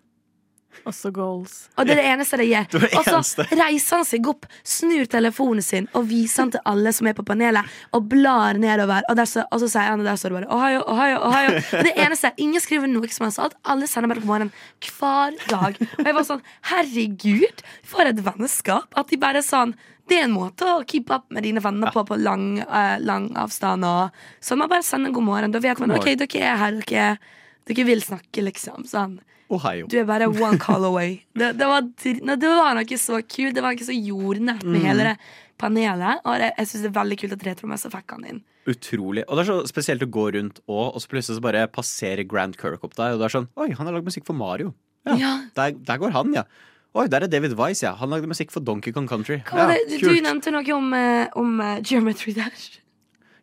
[0.88, 1.54] Også goals.
[1.78, 2.66] Og det er det eneste de gjør.
[2.84, 6.92] Det Og så reiser han seg opp, snur telefonen sin og viser den til alle
[6.96, 9.06] som er på panelet, og blar nedover.
[9.08, 11.56] Og, der så, og så sier han, og der står det bare Ohio, Ohio, Ohio.
[11.78, 13.40] Og det eneste, Ingen skriver noe som helst.
[13.42, 13.56] Alt.
[13.70, 14.52] Alle sender bare på morgenen
[14.84, 15.78] hver dag.
[15.78, 18.90] Og jeg var sånn Herregud, for et vennskap.
[18.98, 19.74] At de bare sånn
[20.08, 23.30] det er en måte å keep up med dine venner på på lang, uh, lang
[23.40, 23.86] avstand.
[23.88, 25.54] Og, så man bare sender en god morgen.
[25.54, 27.38] Da vet man ok, dere er her, dere,
[27.70, 28.84] dere vil snakke, liksom.
[28.88, 29.16] Sånn.
[29.56, 29.86] Ohio.
[29.90, 31.20] Du er bare one call away.
[31.36, 31.86] Det, det, var,
[32.26, 33.54] Nei, det var noe så kult.
[33.56, 35.14] Det var noe så jordnært med hele det
[35.60, 36.20] panelet.
[36.24, 38.42] Og det, jeg syns det er veldig kult at Retromessa fikk han inn.
[38.70, 39.24] Utrolig.
[39.28, 42.24] Og det er så spesielt å gå rundt og, og så plutselig så bare passerer
[42.28, 44.72] Grand Kirk opp deg, og du er sånn Oi, han har lagd musikk for Mario.
[45.04, 45.32] Ja, Ja.
[45.58, 46.46] Der, der går han, ja.
[46.94, 47.92] Oi, der er David Wise, ja.
[48.00, 49.40] Han lagde musikk for Donkey Kong Country.
[49.50, 49.82] Ja, det?
[49.90, 52.78] Du, du nevnte noe om, eh, om uh, Geometry Dash.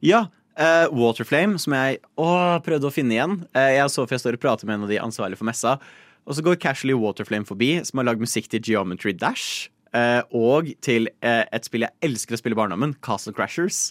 [0.01, 0.25] Ja.
[0.61, 2.29] Eh, Waterflame, som jeg å,
[2.65, 3.37] prøvde å finne igjen.
[3.55, 5.77] Uh, jeg og Sofia står og prater med en av de ansvarlige for messa.
[6.29, 9.71] Og så går Casually Waterflame forbi, som har lagd musikk til Geometry Dash.
[9.91, 13.89] Uh, og til et spill jeg elsker å spille i barndommen, Castle Crashers.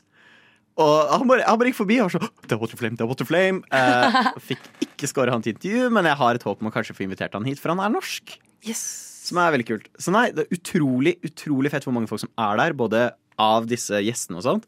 [0.81, 3.11] Og han bare, han bare gikk forbi og var sånn Det er Waterflame, det er
[3.11, 3.63] Waterflame.
[3.69, 6.97] Uh, fikk ikke score han til intervju, men jeg har et håp om å kanskje
[6.97, 8.37] få invitert han hit, for han er norsk.
[8.67, 8.85] Yes.
[9.27, 9.91] Som er veldig kult.
[10.01, 12.77] Så nei, det er utrolig, utrolig fett hvor mange folk som er der.
[12.79, 13.09] Både
[13.41, 14.67] av disse gjestene og sånt,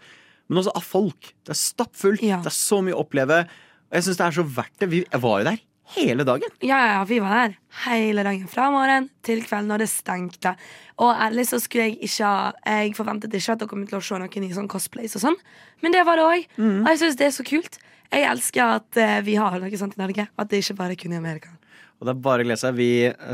[0.48, 1.34] men også av folk.
[1.44, 2.24] Det er stappfullt.
[2.24, 2.40] Ja.
[2.44, 3.42] Det er så mye å oppleve.
[3.90, 4.88] Og jeg syns det er så verdt det.
[4.92, 5.60] Vi var jo der
[5.92, 6.52] hele dagen.
[6.64, 10.54] Ja, ja, vi var der hele dagen fra morgen til kveld når det stengte.
[11.02, 12.32] Og ærlig så skulle jeg ikke
[12.66, 15.40] Jeg forventet ikke at dere kom til å se noen i sånn cosplays og sånn,
[15.82, 16.46] men det var det òg.
[16.60, 17.80] Og jeg syns det er så kult.
[18.12, 20.26] Jeg elsker at eh, vi har noe sånt i Norge.
[20.36, 21.54] At det ikke bare er kun i Amerika.
[21.96, 22.76] Og det er bare å glede seg.
[22.76, 22.90] Vi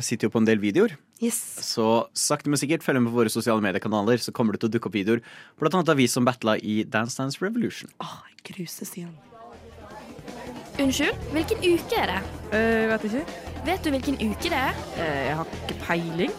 [0.06, 0.94] sitter jo på en del videoer.
[1.18, 1.38] Yes.
[1.66, 4.74] Så sakte, men sikkert følg med på våre sosiale mediekanaler, så kommer det til å
[4.76, 5.22] dukke opp videoer.
[5.58, 7.90] Blant annet av vi som battla i Dance Dance Revolution.
[8.04, 9.16] Åh, jeg gruser Stian.
[10.78, 12.18] Unnskyld, hvilken uke er det?
[12.52, 13.24] Uh, vet ikke.
[13.66, 14.78] Vet du hvilken uke det er?
[14.94, 16.36] Uh, jeg har ikke peiling.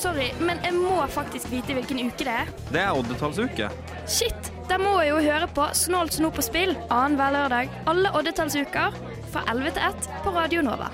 [0.00, 2.50] Sorry, men jeg må faktisk vite hvilken uke det er.
[2.72, 3.68] Det er oddetallsuke.
[4.10, 8.96] Shit, da må jeg jo høre på Snålt snop på spill annenhver lørdag alle oddetallsuker
[9.30, 10.90] fra 11 til 1 på Radio Nova.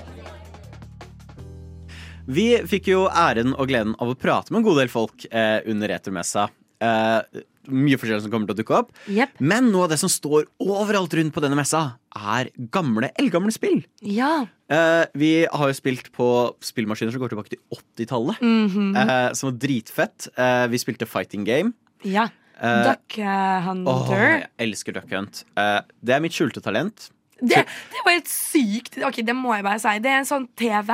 [2.26, 5.60] Vi fikk jo æren og gleden av å prate med en god del folk eh,
[5.70, 6.48] under retromessa.
[6.82, 8.90] Eh, mye forskjellig som kommer til å dukke opp.
[9.10, 9.38] Yep.
[9.42, 11.84] Men noe av det som står overalt rundt på denne messa,
[12.16, 13.80] er gamle, eldgamle spill.
[14.06, 14.44] Ja.
[14.70, 16.28] Eh, vi har jo spilt på
[16.64, 18.42] spillmaskiner som går tilbake til 80-tallet.
[18.42, 18.90] Mhm.
[19.02, 20.28] eh, som var dritfett.
[20.36, 21.74] Eh, vi spilte fighting game.
[22.04, 22.28] ja.
[22.56, 23.92] Eh, Duck Hunter.
[23.92, 25.42] Åh, jeg elsker Duck Hunt.
[25.60, 27.10] Eh, det er mitt skjulte talent.
[27.36, 27.58] Det,
[27.92, 28.96] det var helt sykt.
[29.04, 29.92] Ok, Det må jeg bare si.
[30.00, 30.88] Det er en sånn TV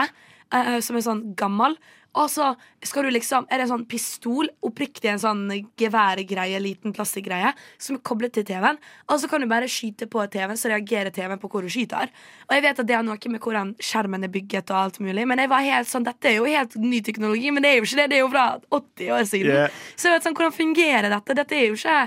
[0.52, 1.76] eh, som er sånn gammel.
[2.18, 2.50] Og så
[2.84, 5.44] skal du liksom Er det en sånn pistol, oppriktig en sånn
[5.80, 8.80] geværgreie, liten plastikkgreie, som er koblet til TV-en.
[9.08, 12.10] Og så kan du bare skyte på TV-en, så reagerer TV-en på hvor du skyter.
[12.48, 15.24] Og jeg vet at det har noe med hvordan skjermen er bygget og alt mulig,
[15.28, 17.86] men jeg var helt sånn Dette er jo helt ny teknologi, men det er jo
[17.86, 18.08] ikke det.
[18.10, 19.56] Det er jo fra 80 år siden.
[19.62, 19.80] Yeah.
[19.94, 21.38] Så jeg vet sånn, hvordan fungerer dette?
[21.38, 21.98] Dette er jo ikke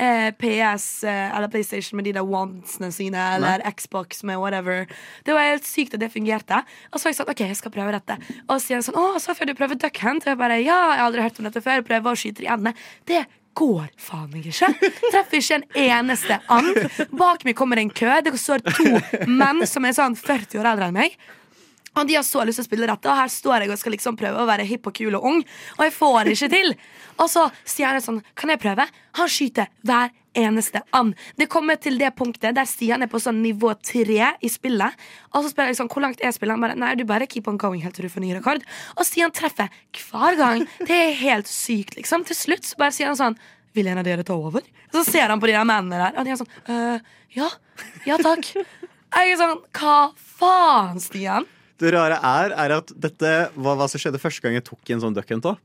[0.00, 4.88] eh, PS eh, eller PlayStation med de der wandsene sine, eller Xbox med whatever.
[5.24, 6.62] Det var helt sykt at det fungerte.
[6.92, 8.18] Og så har jeg sånn, OK, jeg skal prøve dette.
[8.48, 10.26] Og så sier han sånn Å, Sofia, du prøver Duck Hunt?
[10.26, 11.84] Og jeg bare Ja, jeg har aldri hørt om dette før.
[11.86, 12.74] Prøver å skyte i endene.
[13.08, 14.72] Det går faen meg ikke.
[15.12, 16.80] Treffer ikke en eneste and.
[17.14, 18.10] Bak meg kommer en kø.
[18.26, 18.90] Det står to
[19.30, 21.18] menn som er sånn 40 år eldre enn meg.
[21.94, 23.94] Og de har så lyst til å spille dette, og her står jeg og skal
[23.94, 25.40] liksom prøve å være hipp og kul og ung.
[25.78, 26.74] Og jeg får ikke til.
[27.22, 28.86] Og så sier han sånn, kan jeg prøve?
[29.20, 31.14] Han skyter hver eneste and.
[31.38, 34.98] Det kommer til det punktet der Stian er på sånn nivå tre i spillet.
[35.32, 36.56] Og så spør jeg sånn, hvor langt er spillet?
[36.56, 38.66] Han bare, nei, du bare keep on going helt til du får ny rekord.
[38.98, 40.66] Og Stian treffer hver gang.
[40.82, 42.26] Det er helt sykt, liksom.
[42.26, 43.38] Til slutt så bare sier han sånn,
[43.74, 44.66] vil en av dere ta over?
[44.94, 47.48] Så ser han på de der mennene der, og de er sånn, «Øh, ja,
[48.06, 48.46] ja takk.
[48.54, 49.96] Jeg er sånn, hva
[50.38, 51.46] faen, Stian?
[51.82, 54.94] Det rare er, er at dette var hva som skjedde første gang jeg tok i
[54.96, 55.58] en sånn duck hunt òg.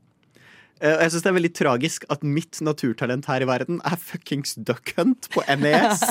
[0.80, 3.96] Eh, Og jeg synes det er veldig tragisk at mitt naturtalent her i verden er
[4.00, 6.02] fuckings duck hunt på NES.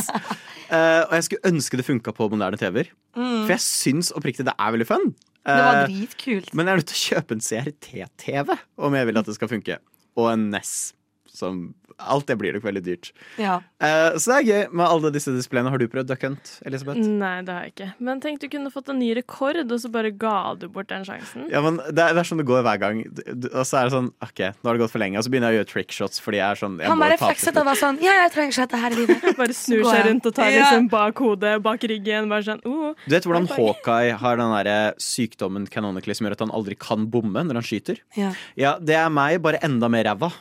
[0.70, 2.92] uh, og jeg skulle ønske det funka på moderne TV-er.
[3.18, 5.10] For jeg syns oppriktig det er veldig fun.
[5.50, 6.54] Det var Eh, dritkult.
[6.54, 9.50] men jeg er nødt til å kjøpe en CRT-TV om jeg vil at det skal
[9.50, 9.78] funke.
[10.20, 10.94] Og en NES.
[11.34, 13.10] Som Alt det blir nok veldig dyrt.
[13.42, 13.58] Ja.
[13.80, 15.70] Eh, så det er gøy med alle disse displayene.
[15.72, 17.00] Har du prøvd duck hunt, Elisabeth?
[17.00, 17.86] Nei, det har jeg ikke.
[18.04, 21.06] Men tenk du kunne fått en ny rekord, og så bare ga du bort den
[21.08, 21.46] sjansen.
[21.52, 23.04] Ja, men det er, det er sånn det går hver gang.
[23.08, 25.18] Du- du- Og så er det sånn OK, nå har det gått for lenge.
[25.18, 27.56] Og så begynner jeg å gjøre trickshots fordi jeg er sånn jeg Han bare flekset
[27.56, 29.38] og var sånn Ja, jeg trenger ikke dette her i livet.
[29.40, 32.28] Bare snur seg rundt og tar liksom bak hodet, bak ryggen.
[32.30, 32.94] Bare sånn oh.
[33.08, 37.08] Du vet hvordan Hawkeye har den der sykdommen canonically som gjør at han aldri kan
[37.08, 38.04] bomme når han skyter?
[38.18, 38.34] Ja.
[38.60, 40.32] Ja, det er meg, bare enda mer ræva.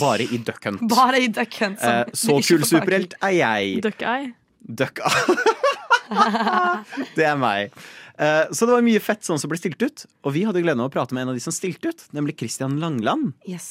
[0.00, 0.82] Bare i duck hunt.
[0.90, 1.78] Bare i Duck Hunt.
[1.78, 3.78] som Eh, så superhelt er jeg.
[3.86, 4.32] Duck eye.
[4.80, 4.98] Duck
[7.16, 7.70] Det er meg.
[8.18, 10.04] Eh, Så det var mye fett sånn som ble stilt ut.
[10.26, 12.34] Og vi hadde gleden av å prate med en av de som stilte ut, nemlig
[12.40, 13.24] Christian Langland.
[13.48, 13.68] Yes.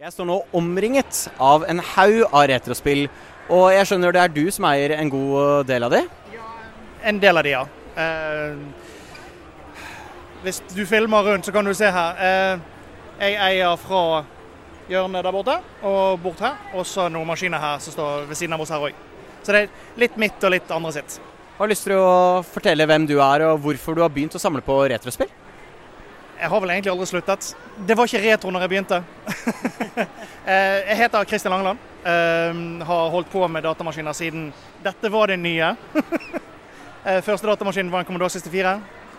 [0.00, 3.06] Jeg står nå omringet av en haug av retrospill,
[3.48, 6.02] og jeg skjønner det er du som eier en god del av de?
[7.06, 7.62] En del av de, ja.
[7.96, 8.54] Eh,
[10.44, 12.10] hvis du filmer rundt, så kan du se her.
[12.20, 12.58] Eh,
[13.22, 14.02] jeg eier fra
[14.90, 18.54] hjørnet der borte og bort her, og så noen maskiner her som står ved siden
[18.56, 19.00] av oss her òg.
[19.42, 21.18] Så det er litt mitt og litt andre sitt.
[21.56, 24.60] Har lyst til å fortelle hvem du er, og hvorfor du har begynt å samle
[24.64, 25.30] på retrospill?
[26.36, 27.46] Jeg har vel egentlig aldri sluttet.
[27.88, 29.02] Det var ikke retro når jeg begynte.
[30.46, 31.80] Eh, jeg heter Kristian Langeland.
[32.06, 34.44] Eh, har holdt på med datamaskiner siden
[34.84, 35.72] dette var det nye.
[37.06, 38.70] Eh, Første datamaskinen var en Commodore 64.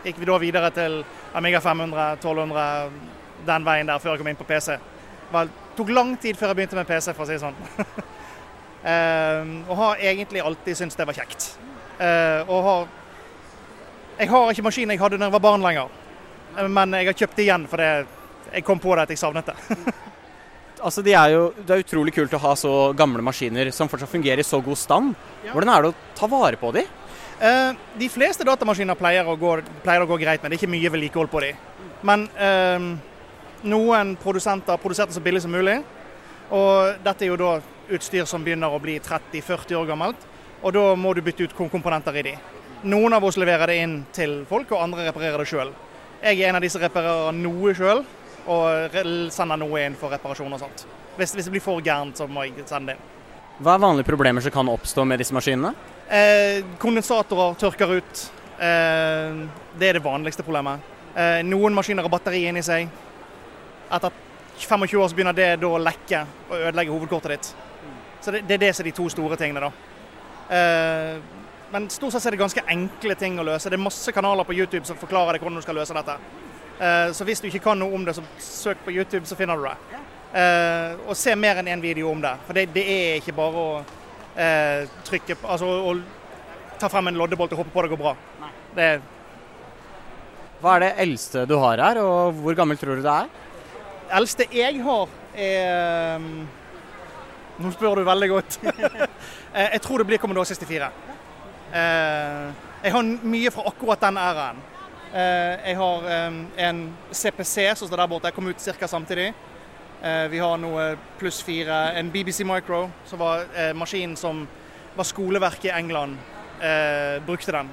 [0.03, 0.97] Gikk vi da videre til
[1.39, 2.65] Amiga 500, 1200,
[3.47, 4.75] den veien der før jeg kom inn på PC.
[5.31, 7.57] Det tok lang tid før jeg begynte med PC, for å si det sånn.
[8.87, 11.47] Eh, og har egentlig alltid syntes det var kjekt.
[11.99, 12.85] Eh, og har
[14.19, 15.89] Jeg har ikke maskinen jeg hadde da jeg var barn lenger.
[16.69, 17.89] Men jeg har kjøpt det igjen fordi
[18.53, 19.57] jeg kom på det at jeg savnet det.
[20.77, 24.11] Altså, de er jo, Det er utrolig kult å ha så gamle maskiner som fortsatt
[24.11, 25.15] fungerer i så god stand.
[25.49, 26.83] Hvordan er det å ta vare på de?
[27.41, 30.51] Uh, de fleste datamaskiner pleier å, gå, pleier å gå greit med.
[30.51, 31.49] Det er ikke mye vedlikehold på de.
[32.05, 32.85] Men eh,
[33.69, 35.79] noen produsenter produserte så billig som mulig.
[36.55, 37.57] Og dette er jo da
[37.93, 40.27] utstyr som begynner å bli 30-40 år gammelt.
[40.63, 42.37] Og da må du bytte ut komponenter i de.
[42.87, 45.73] Noen av oss leverer det inn til folk, og andre reparerer det sjøl.
[46.21, 48.03] Jeg er en av de som reparerer noe sjøl,
[48.47, 48.97] og
[49.33, 50.85] sender noe inn for reparasjon og sånt.
[51.17, 53.13] Hvis, hvis det blir for gærent, så må jeg sende det inn.
[53.57, 55.73] Hva er vanlige problemer som kan oppstå med disse maskinene?
[56.13, 58.21] Eh, kondensatorer tørker ut.
[58.61, 59.39] Eh,
[59.79, 60.85] det er det vanligste problemet.
[61.17, 62.85] Eh, noen maskiner har batteri inni seg.
[63.91, 64.11] Etter
[64.57, 67.49] 25 år så begynner det da å lekke og ødelegge hovedkortet ditt.
[68.21, 69.71] Så det, det er det som er de to store tingene, da.
[70.57, 71.19] Eh,
[71.71, 73.69] men stort sett er det ganske enkle ting å løse.
[73.69, 76.17] Det er masse kanaler på YouTube som forklarer deg hvordan du skal løse dette.
[76.79, 79.59] Eh, så hvis du ikke kan noe om det, så søk på YouTube, så finner
[79.59, 80.01] du det.
[80.41, 82.33] Eh, og se mer enn én video om det.
[82.47, 83.69] For det, det er ikke bare å
[84.37, 85.95] trykke Altså å
[86.77, 88.11] ta frem en loddebolt og håpe på det går bra.
[88.77, 88.89] Det,
[90.61, 93.31] Hva er det eldste du har her, og hvor gammel tror du det er?
[94.13, 96.47] Eldste jeg har, er um,
[97.57, 98.59] Nå spør du veldig godt.
[99.57, 100.87] Eh, jeg tror det blir Commodore 64.
[101.73, 102.49] Eh,
[102.83, 104.59] jeg har mye fra akkurat den æraen.
[105.09, 108.87] Eh, jeg har um, en CPC som står der borte, jeg kom ut ca.
[108.87, 109.31] samtidig.
[110.29, 110.83] Vi har noe
[111.17, 114.43] pluss fire, en BBC Micro, som var maskinen som
[114.95, 116.19] var skoleverket i England.
[117.25, 117.71] Brukte den.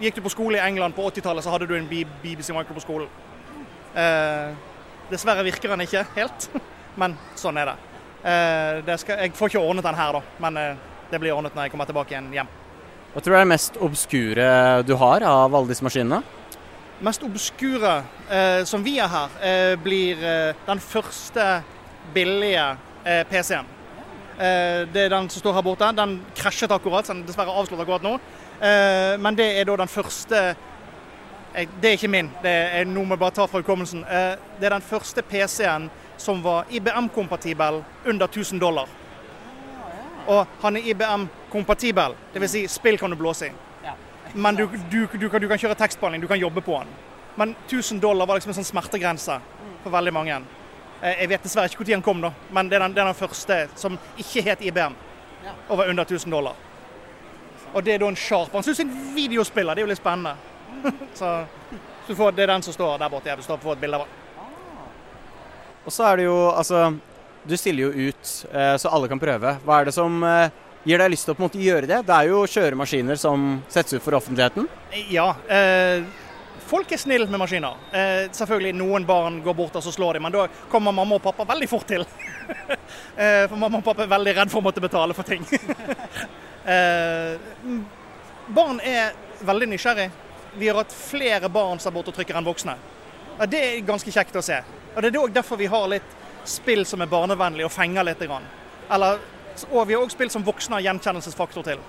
[0.00, 1.90] Gikk du på skole i England på 80-tallet, så hadde du en
[2.22, 3.12] BBC Micro på skolen.
[5.10, 6.48] Dessverre virker den ikke helt,
[7.00, 7.76] men sånn er det.
[8.26, 11.54] Eh, det skal, jeg får ikke ordnet den her, da, men eh, det blir ordnet
[11.54, 12.54] når jeg kommer tilbake igjen hjem.
[13.12, 14.48] Hva tror du er det mest obskure
[14.84, 16.22] du har av alle disse maskinene?
[17.04, 21.62] mest obskure eh, som vi har her, eh, blir eh, den første
[22.14, 23.66] billige eh, PC-en.
[24.38, 25.90] Eh, det er den som står her borte.
[25.96, 28.16] Den krasjet akkurat, så den er dessverre avslått akkurat nå.
[28.60, 30.42] Eh, men det er da den første
[31.56, 34.02] Det er ikke min, det er noe vi bare tar fra hukommelsen.
[34.04, 35.86] Eh, det er den første PC-en
[36.20, 38.88] som var IBM-kompatibel under 1000 dollar.
[40.26, 42.50] Og han er IBM-kompatibel, dvs.
[42.50, 43.52] Si, spill kan du blåse i.
[44.34, 46.92] Men du, du, du, kan, du kan kjøre tekstbehandling, du kan jobbe på den.
[47.36, 49.38] Men 1000 dollar var liksom en sånn smertegrense
[49.84, 50.36] for veldig mange.
[51.00, 53.08] Eh, Jeg vet dessverre ikke når den kom, da, men det er den, det er
[53.12, 54.96] den første som ikke het IBM.
[55.70, 56.56] Og var under 1000 dollar.
[57.72, 58.52] Og det er da en Sharp.
[58.52, 60.34] Han syns en videospiller, det er jo litt spennende.
[61.18, 61.30] Så,
[62.06, 63.28] så får, Det er den som står der borte.
[63.30, 64.22] Jeg vil stå på et bilde av den.
[65.86, 66.88] Og så er det jo, altså
[67.46, 69.56] Du stiller jo ut eh, så alle kan prøve.
[69.64, 70.50] Hva er det som eh,
[70.86, 72.00] gir deg lyst til å på en måte gjøre det?
[72.08, 74.66] Det er jo kjøremaskiner som settes ut for offentligheten.
[75.14, 75.28] Ja.
[75.46, 76.02] Eh,
[76.66, 77.78] folk er snille med maskiner.
[77.94, 81.22] Eh, selvfølgelig noen barn går bort og så slår de, men da kommer mamma og
[81.22, 82.02] pappa veldig fort til.
[83.22, 85.46] eh, for mamma og pappa er veldig redd for å måtte betale for ting.
[86.74, 87.38] eh,
[88.58, 89.14] barn er
[89.46, 90.10] veldig nysgjerrig.
[90.58, 92.76] Vi har hatt flere barn som er borte og trykker enn voksne.
[93.38, 94.62] Ja, det er ganske kjekt å se.
[94.94, 96.14] Og Det er også derfor vi har litt
[96.48, 98.22] spill som er barnevennlige og fenger litt.
[98.22, 99.18] Eller,
[99.70, 101.82] og vi har òg spill som voksne har gjenkjennelsesfaktor til.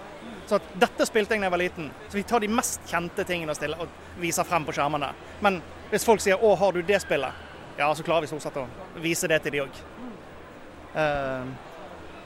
[0.47, 1.91] Så at dette spilte jeg da jeg var liten.
[2.09, 5.11] Så vi tar de mest kjente tingene og, stiller, og viser frem på skjermene.
[5.43, 7.45] Men hvis folk sier 'Å, har du det spillet?'
[7.77, 8.67] Ja, så klarer vi stort sett å
[8.99, 9.75] vise det til de òg.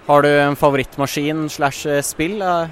[0.07, 2.69] Har du en favorittmaskin slash eh, spill eh,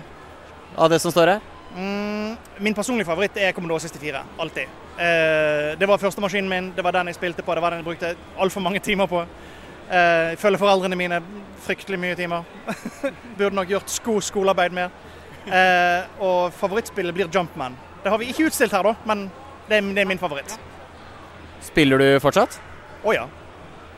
[0.75, 1.41] av det som står her?
[1.79, 4.23] Mm, min personlige favoritt er Commodore 64.
[4.39, 4.77] Alltid.
[4.99, 7.83] Eh, det var første maskinen min, det var den jeg spilte på, det var den
[7.83, 9.23] jeg brukte altfor mange timer på.
[9.89, 11.21] Eh, jeg følger foreldrene mine
[11.65, 12.43] fryktelig mye timer.
[13.37, 14.91] Burde nok gjort sko skolearbeid mer.
[15.47, 17.77] Eh, og favorittspillet blir Jumpman.
[18.03, 19.29] Det har vi ikke utstilt her, da, men
[19.69, 20.59] det er, det er min favoritt.
[21.65, 22.59] Spiller du fortsatt?
[23.03, 23.25] Å ja.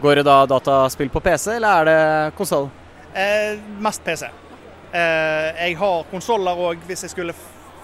[0.02, 2.70] Går det da dataspill på PC, eller er det konsoll?
[3.14, 4.30] Eh, mest PC.
[4.92, 7.36] Eh, jeg har konsoller òg, hvis jeg skulle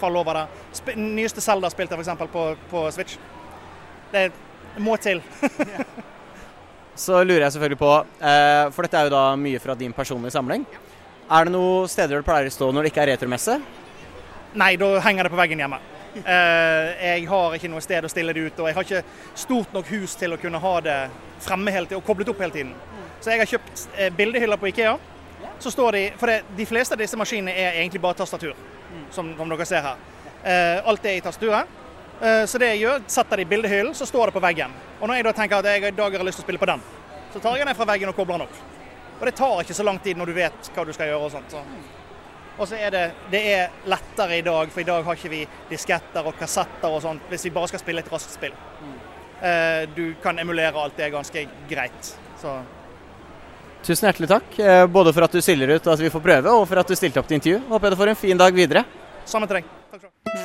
[0.02, 0.46] falle over det.
[0.78, 2.30] Sp nyeste Zelda spilte jeg f.eks.
[2.34, 3.18] På, på Switch.
[4.12, 4.30] Det
[4.84, 5.22] må til.
[6.98, 7.92] Så lurer jeg selvfølgelig på,
[8.26, 10.64] eh, for dette er jo da mye fra din personlige samling.
[11.30, 13.60] Er det noen steder du pleier å stå når det ikke er retromesse?
[14.58, 15.78] Nei, da henger det på veggen hjemme.
[16.18, 19.04] Eh, jeg har ikke noe sted å stille det ut, og jeg har ikke
[19.38, 20.98] stort nok hus til å kunne ha det
[21.44, 22.74] fremme hele tiden og koblet opp hele tiden.
[23.22, 24.96] Så jeg har kjøpt eh, bildehyller på Ikea.
[25.62, 28.58] Så står de, for det, De fleste av disse maskinene er egentlig bare tastatur,
[29.12, 30.00] som, som dere ser her.
[30.43, 31.76] Eh, alt er i tastaturet.
[32.21, 34.73] Eh, så det jeg gjør, setter det i bildehyllen, så står det på veggen.
[35.02, 36.69] Og når jeg da tenker at jeg i dag har lyst til å spille på
[36.69, 36.82] den,
[37.34, 38.58] så tar jeg den fra veggen og kobler den opp.
[39.17, 41.34] Og det tar ikke så lang tid når du vet hva du skal gjøre og
[41.34, 41.54] sånt.
[41.54, 41.63] Så.
[42.58, 45.43] Og så er det, det er lettere i dag, for i dag har ikke vi
[45.69, 48.56] disketter og kassetter og sånt, hvis vi bare skal spille et raskt spill.
[49.42, 52.13] Eh, du kan emulere alt, det er ganske greit.
[52.42, 52.56] Så
[53.88, 56.52] Tusen hjertelig takk, eh, både for at du stiller ut og at vi får prøve,
[56.52, 57.62] og for at du stilte opp til intervju.
[57.69, 58.83] Håper jeg du får en fin dag videre.
[59.23, 59.63] samme terreng.
[59.92, 60.38] Takk skal du ha.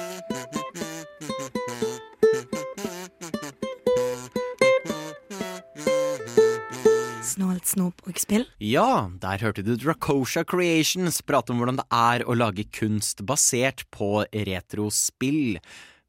[7.33, 8.47] Snålt snop og spill.
[8.61, 13.83] Ja, der hørte du Dracosha Creations prate om hvordan det er å lage kunst basert
[13.91, 15.59] på retrospill.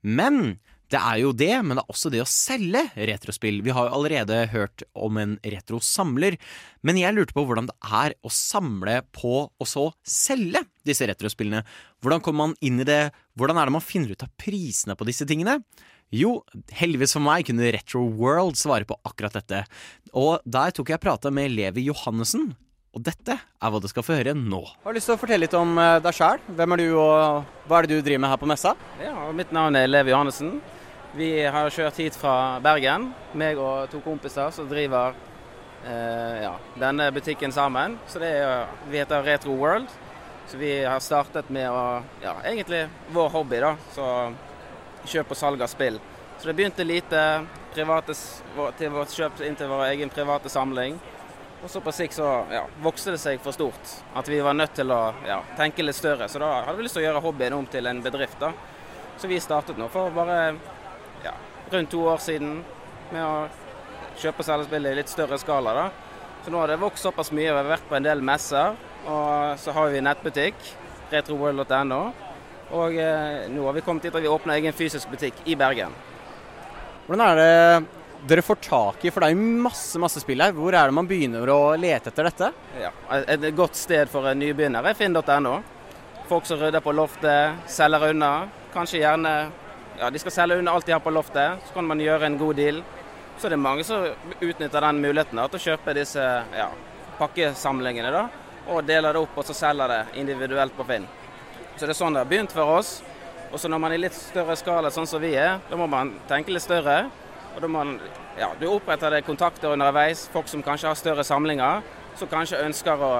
[0.03, 0.59] Men
[0.93, 3.61] det er jo det, men det er også det å selge retrospill.
[3.65, 6.37] Vi har jo allerede hørt om en retrosamler,
[6.85, 11.63] men jeg lurte på hvordan det er å samle på og så selge disse retrospillene.
[12.03, 13.07] Hvordan kommer man inn i det?
[13.39, 15.59] Hvordan er det man finner ut av prisene på disse tingene?
[16.13, 16.43] Jo,
[16.77, 19.63] heldigvis for meg kunne Retro World svare på akkurat dette.
[20.13, 22.51] Og der tok jeg prata med Levi Johannessen,
[22.93, 24.61] og dette er hva du skal få høre nå.
[24.83, 26.43] Har du lyst til å fortelle litt om eh, deg sjæl.
[26.53, 28.75] Hvem er du, og hva er det du driver med her på messa?
[29.01, 30.59] Ja, Mitt navn er Levi Johannessen.
[31.15, 35.13] Vi har kjørt hit fra Bergen, meg og to kompiser som driver
[35.85, 37.99] eh, ja, denne butikken sammen.
[38.09, 39.93] Så det er, Vi heter Retro World.
[40.49, 43.75] Så vi har startet med å Ja, egentlig vår hobby, da.
[43.93, 44.07] Så
[45.05, 46.01] kjøp og salg av spill.
[46.39, 47.45] Så det begynte lite
[47.75, 48.17] private,
[48.81, 50.97] til vårt kjøp inn til vår egen private samling.
[51.61, 53.97] Og så på sikt så ja, vokste det seg for stort.
[54.17, 56.25] At vi var nødt til å ja, tenke litt større.
[56.25, 58.41] Så da hadde vi lyst til å gjøre hobbyen om til en bedrift.
[58.41, 58.49] da.
[59.21, 60.72] Så vi startet nå for bare ja,
[61.73, 62.57] rundt to år siden
[63.13, 63.47] med å
[64.21, 65.73] kjøpe og selge spill i litt større skala.
[65.73, 65.85] da.
[66.45, 67.49] Så nå har det vokst såpass mye.
[67.49, 68.77] Vi har vært på en del messer.
[69.03, 70.55] Og så har vi nettbutikk,
[71.11, 72.03] retroworld.no.
[72.73, 75.93] Og eh, nå har vi kommet dit at vi åpner egen fysisk butikk i Bergen.
[77.05, 80.53] Hvordan er det dere får tak i, for det er jo masse masse spill her.
[80.55, 82.51] Hvor er det man begynner å lete etter dette?
[82.79, 85.57] Ja, et godt sted for en nybegynner er finn.no.
[86.29, 88.31] Folk som rydder på loftet, selger unna.
[88.73, 89.33] Kanskje gjerne
[89.99, 92.37] ja, de skal selge unna alt de har på loftet, så kan man gjøre en
[92.37, 92.83] god deal.
[93.37, 94.05] Så det er mange som
[94.39, 96.69] utnytter den muligheten da, til å kjøpe disse ja,
[97.17, 98.27] pakkesamlingene da,
[98.69, 101.07] og deler det opp og så selger det individuelt på Finn.
[101.75, 102.99] Så det er sånn det har begynt for oss.
[103.53, 105.85] Og så når man er i litt større skala sånn som vi er, da må
[105.89, 107.03] man tenke litt større.
[107.53, 107.97] Og da må man,
[108.39, 111.83] ja, du oppretter deg kontakter underveis, folk som kanskje har større samlinger,
[112.17, 113.11] som kanskje ønsker å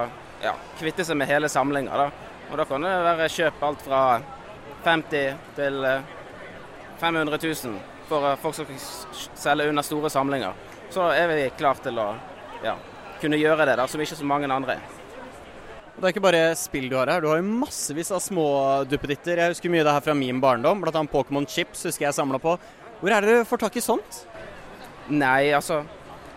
[0.42, 2.06] ja, kvitte seg med hele samlinger.
[2.06, 2.34] Da.
[2.50, 4.02] Og da kan det være kjøp alt fra
[4.84, 6.10] 50 til eh,
[7.00, 7.78] 500 000
[8.08, 8.66] for eh, folk som
[9.34, 10.52] selge under store samlinger.
[10.94, 12.10] Så er vi klare til å
[12.64, 12.76] ja,
[13.22, 15.00] kunne gjøre det, der, som ikke så mange andre er.
[15.94, 18.46] Det er ikke bare spill du har her, du har jo massevis av små
[18.90, 19.38] duppeditter.
[19.38, 22.40] Jeg husker mye av det her fra min barndom, annet Pokémon Chips husker jeg samla
[22.42, 22.56] på.
[23.00, 24.24] Hvor er det du får tak i sånt?
[25.12, 25.84] Nei, altså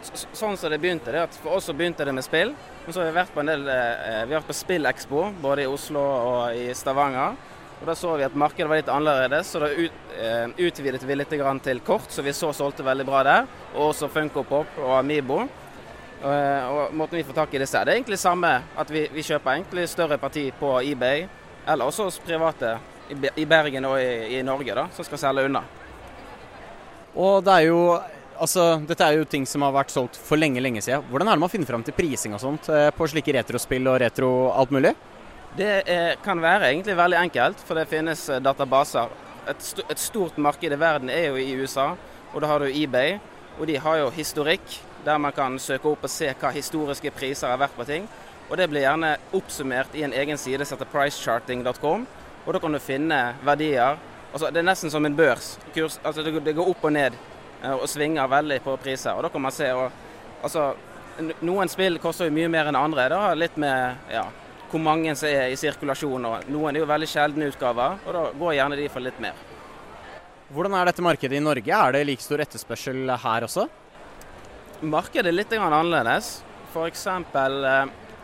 [0.08, 2.54] Sånn som det begynte, det at for oss så begynte det med spill.
[2.86, 5.66] Men så har vi vært på en del eh, Vi har vært på Spillekspo, både
[5.66, 7.34] i Oslo og i Stavanger.
[7.82, 11.16] Og Da så vi at markedet var litt annerledes, så da ut, eh, utvidet vi
[11.16, 13.48] litt til kort, så vi så solgte veldig bra der.
[13.76, 15.48] Og også Funko Pop og Amibo.
[16.24, 19.22] Eh, og måten vi får tak i disse det er egentlig samme at vi, vi
[19.22, 21.28] kjøper egentlig større parti på eBay,
[21.68, 22.80] eller også hos private
[23.14, 25.62] i, i Bergen og i, i Norge, da, som skal selge unna.
[27.16, 27.82] Og det er jo
[28.38, 31.02] Altså, dette er jo ting som har vært solgt for lenge, lenge siden.
[31.10, 33.98] Hvordan er det man finner fram til prising og sånt eh, på slike retrospill og
[34.04, 34.92] retro alt mulig?
[35.56, 39.10] Det er, kan være egentlig veldig enkelt, for det finnes eh, databaser.
[39.48, 41.94] Et, st et stort marked i verden er jo i USA,
[42.34, 43.16] og da har du eBay.
[43.58, 44.62] Og de har jo historikk,
[45.06, 48.06] der man kan søke opp og se hva historiske priser har vært på ting.
[48.50, 52.06] Og det blir gjerne oppsummert i en egen side som heter pricecharting.com.
[52.46, 53.98] Og da kan du finne verdier.
[54.34, 55.56] Altså, det er nesten som en børs.
[55.74, 57.16] Kurs, altså, det, går- opp og ned
[57.64, 59.16] eh, og svinger veldig på priser.
[59.18, 59.90] Og da kan man se og,
[60.44, 60.74] altså,
[61.42, 63.08] Noen spill koster jo mye mer enn andre.
[63.10, 64.28] Det har litt med ja,
[64.72, 66.26] hvor mange som er i sirkulasjon.
[66.26, 69.38] og Noen er jo veldig sjeldne utgaver, og da går gjerne de for litt mer.
[70.54, 71.72] Hvordan er dette markedet i Norge?
[71.76, 73.68] Er det like stor etterspørsel her også?
[74.88, 76.38] Markedet er litt annerledes.
[76.72, 77.08] F.eks.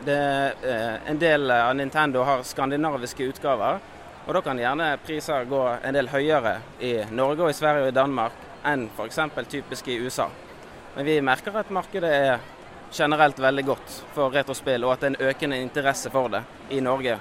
[0.03, 0.19] Det,
[0.67, 3.79] eh, en del av Nintendo har skandinaviske utgaver.
[4.27, 7.91] Og da kan gjerne priser gå en del høyere i Norge og i Sverige og
[7.91, 8.35] i Danmark
[8.67, 9.19] enn f.eks.
[9.51, 10.29] typisk i USA.
[10.95, 12.43] Men vi merker at markedet er
[12.93, 16.81] generelt veldig godt for retrospill, og at det er en økende interesse for det i
[16.83, 17.17] Norge.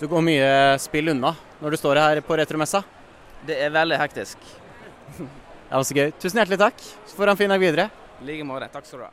[0.00, 0.48] Du går mye
[0.82, 2.82] spill unna når du står her på retromessa.
[3.46, 4.40] Det er veldig hektisk.
[5.16, 6.10] Det var så gøy.
[6.22, 6.82] Tusen hjertelig takk.
[7.08, 7.88] Så får han en fin dag videre.
[8.22, 8.68] I like måte.
[8.72, 9.12] Takk skal du ha.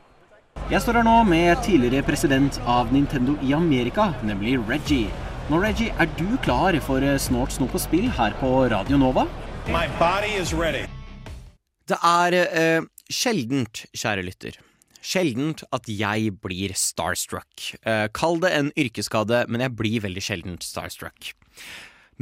[0.70, 5.10] Jeg står her nå med tidligere president av Nintendo i Amerika, nemlig Reggie.
[5.50, 9.26] Nå, Reggie, er du klar for eh, Snort, snop og spill her på Radio Nova?
[9.68, 10.86] My body is ready.
[11.90, 14.60] Det er eh, sjeldent, kjære lytter,
[15.04, 17.74] sjeldent at jeg blir starstruck.
[17.84, 21.34] Eh, kall det en yrkesskade, men jeg blir veldig sjeldent starstruck.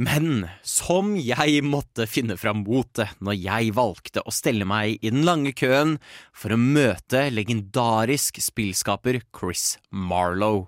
[0.00, 5.24] Men som jeg måtte finne fram motet når jeg valgte å stelle meg i den
[5.26, 5.98] lange køen
[6.32, 10.66] for å møte legendarisk spillskaper Chris Marlowe.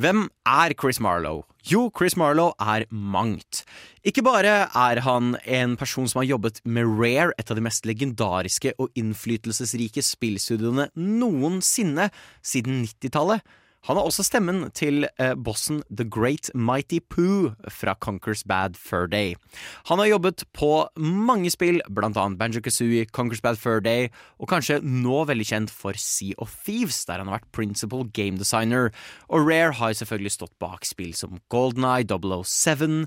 [0.00, 1.44] Hvem er Chris Marlowe?
[1.68, 3.64] Jo, Chris Marlowe er mangt.
[4.06, 7.88] Ikke bare er han en person som har jobbet med Rare, et av de mest
[7.88, 12.08] legendariske og innflytelsesrike spillstudioene noensinne
[12.40, 13.44] siden 90-tallet.
[13.86, 19.06] Han har også stemmen til eh, bossen The Great Mighty Poo fra Conquers Bad Fur
[19.06, 19.36] Day.
[19.88, 24.50] Han har jobbet på mange spill, blant annet Banjo Kazooie, Conquers Bad Fur Day, og
[24.50, 28.90] kanskje nå veldig kjent for Sea of Thieves, der han har vært principal game designer.
[29.30, 33.06] Og Rare har selvfølgelig stått bak spill som Golden Eye 007,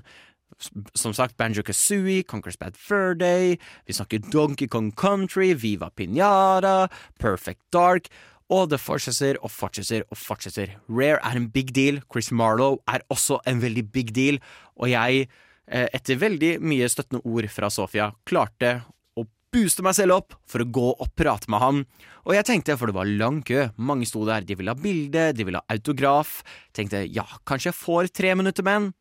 [0.94, 3.56] som sagt, Banjo Kazooie, Conquers Bad Fur Day,
[3.86, 8.08] vi snakker Donkey Kong Country, Viva Pinata, Perfect Dark,
[8.52, 10.74] og det fortsetter og fortsetter og fortsetter.
[10.92, 14.40] Rare er en big deal, Chris Marlowe er også en veldig big deal,
[14.76, 15.28] og jeg,
[15.66, 18.82] eh, etter veldig mye støttende ord fra Sofia, klarte
[19.16, 21.86] å booste meg selv opp for å gå og prate med han.
[22.26, 25.32] Og jeg tenkte, for det var lang kø, mange sto der, de ville ha bilde,
[25.32, 26.42] de ville ha autograf.
[26.76, 28.92] Tenkte ja, kanskje jeg får tre minutter med han.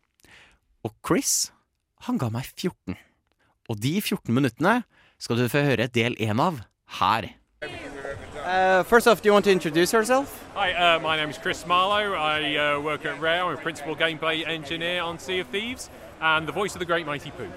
[0.87, 1.51] Og Chris,
[2.07, 2.95] han ga meg 14.
[3.69, 4.81] Og de 14 minuttene
[5.21, 6.63] skal du få høre del én av
[7.01, 7.40] her.
[8.43, 10.43] Uh, first off, do you want to introduce yourself?
[10.55, 12.13] Hi, uh, my name is Chris Marlowe.
[12.13, 13.45] I uh, work at Rare.
[13.45, 15.89] I'm a principal gameplay engineer on Sea of Thieves
[16.19, 17.47] and the voice of the Great Mighty Pooh.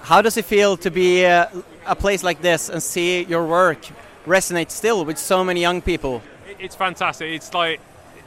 [0.00, 1.48] How does it feel to be uh,
[1.86, 3.86] a place like this and see your work
[4.26, 6.22] resonate still with so many young people?
[6.58, 7.30] It's fantastic.
[7.30, 7.80] It's like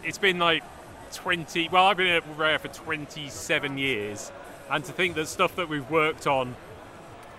[0.03, 0.63] it's been like
[1.13, 1.69] 20.
[1.69, 4.31] Well, I've been at Rare for 27 years,
[4.69, 6.55] and to think that stuff that we've worked on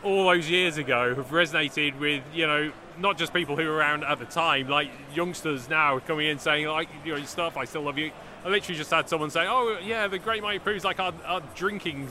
[0.03, 4.05] all those years ago have resonated with you know not just people who were around
[4.05, 7.65] at the time, like youngsters now coming in saying like you know your stuff, I
[7.65, 8.11] still love you.
[8.45, 11.41] I literally just had someone say, oh yeah, the Great Mighty Pooh's like our, our
[11.55, 12.09] drinking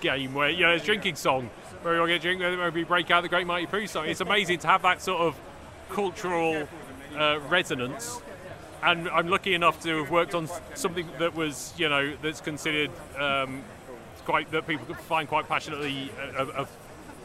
[0.00, 1.50] game where you know it's drinking song
[1.82, 4.06] where we all get drink, where we break out the Great Mighty Pooh song.
[4.06, 5.38] It's amazing to have that sort of
[5.90, 6.66] cultural
[7.14, 8.20] uh, resonance.
[8.82, 12.90] And I'm lucky enough to have worked on something that was, you know, that's considered
[13.18, 13.62] um,
[14.24, 16.64] quite that people find quite passionately uh,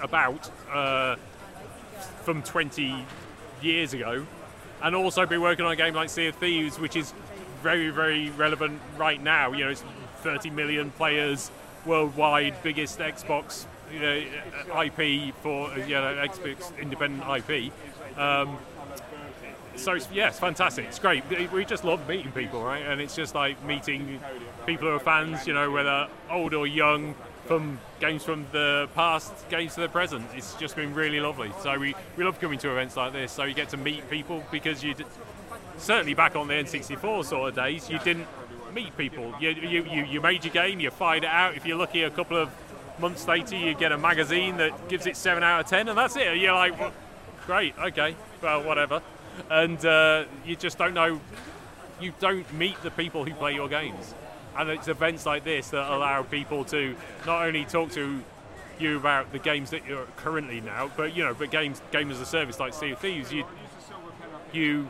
[0.02, 0.50] about.
[0.72, 1.16] Uh,
[2.24, 3.06] from 20
[3.62, 4.26] years ago,
[4.82, 7.14] and also be working on a game like Sea of Thieves, which is
[7.62, 9.52] very, very relevant right now.
[9.52, 9.84] You know, it's
[10.22, 11.52] 30 million players
[11.86, 17.72] worldwide, biggest Xbox you know, IP for you know Xbox independent IP.
[18.18, 18.58] Um,
[19.76, 20.86] so it's, yeah, it's fantastic.
[20.86, 21.24] It's great.
[21.52, 22.86] We just love meeting people, right?
[22.86, 24.20] And it's just like meeting
[24.66, 25.48] people who are fans.
[25.48, 27.16] You know, whether old or young,
[27.46, 30.26] from games from the past, games to the present.
[30.36, 31.52] It's just been really lovely.
[31.62, 33.32] So we, we love coming to events like this.
[33.32, 34.96] So you get to meet people because you
[35.78, 38.28] certainly back on the N64 sort of days, you didn't
[38.74, 39.34] meet people.
[39.40, 41.56] You, you, you, you made your game, you fired it out.
[41.56, 42.50] If you're lucky, a couple of
[43.00, 46.16] months later, you get a magazine that gives it 7 out of 10, and that's
[46.16, 46.38] it.
[46.38, 46.92] You're like, well,
[47.46, 49.02] great, okay, well, whatever.
[49.50, 51.20] And uh, you just don't know,
[52.02, 54.14] you don't meet the people who play your games
[54.58, 56.96] and it's events like this that allow people to
[57.26, 58.22] not only talk to
[58.80, 62.20] you about the games that you're currently now, but you know, but games game as
[62.20, 63.46] a service like Sea of Thieves, you
[64.54, 64.90] you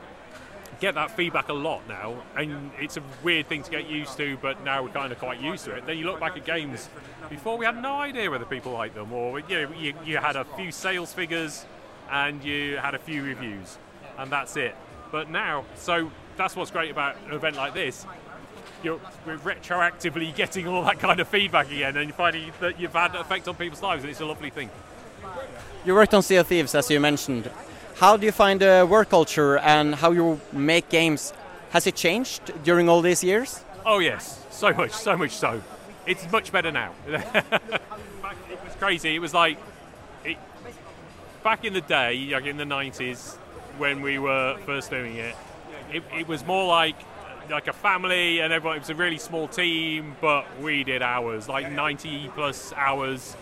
[0.79, 4.37] get that feedback a lot now, and it's a weird thing to get used to,
[4.41, 5.85] but now we're kind of quite used to it.
[5.85, 6.89] Then you look back at games
[7.29, 10.35] before we had no idea whether people liked them, or you know, you, you had
[10.35, 11.65] a few sales figures
[12.09, 13.77] and you had a few reviews,
[14.17, 14.75] and that's it.
[15.11, 18.05] But now, so that's what's great about an event like this
[18.83, 23.15] you're retroactively getting all that kind of feedback again, and you're finding that you've had
[23.15, 24.69] an effect on people's lives, and it's a lovely thing.
[25.85, 27.49] You worked on Sea of Thieves, as you mentioned.
[27.95, 31.33] How do you find uh, the work culture and how you make games?
[31.71, 33.63] Has it changed during all these years?
[33.85, 35.61] Oh yes, so much, so much so.
[36.05, 36.93] It's much better now.
[37.07, 39.15] it was crazy.
[39.15, 39.57] It was like
[40.23, 40.37] it,
[41.43, 43.35] back in the day, like in the 90s,
[43.77, 45.35] when we were first doing it,
[45.91, 46.95] it, it was more like
[47.49, 48.77] like a family and everyone.
[48.77, 53.35] It was a really small team, but we did hours, like 90 plus hours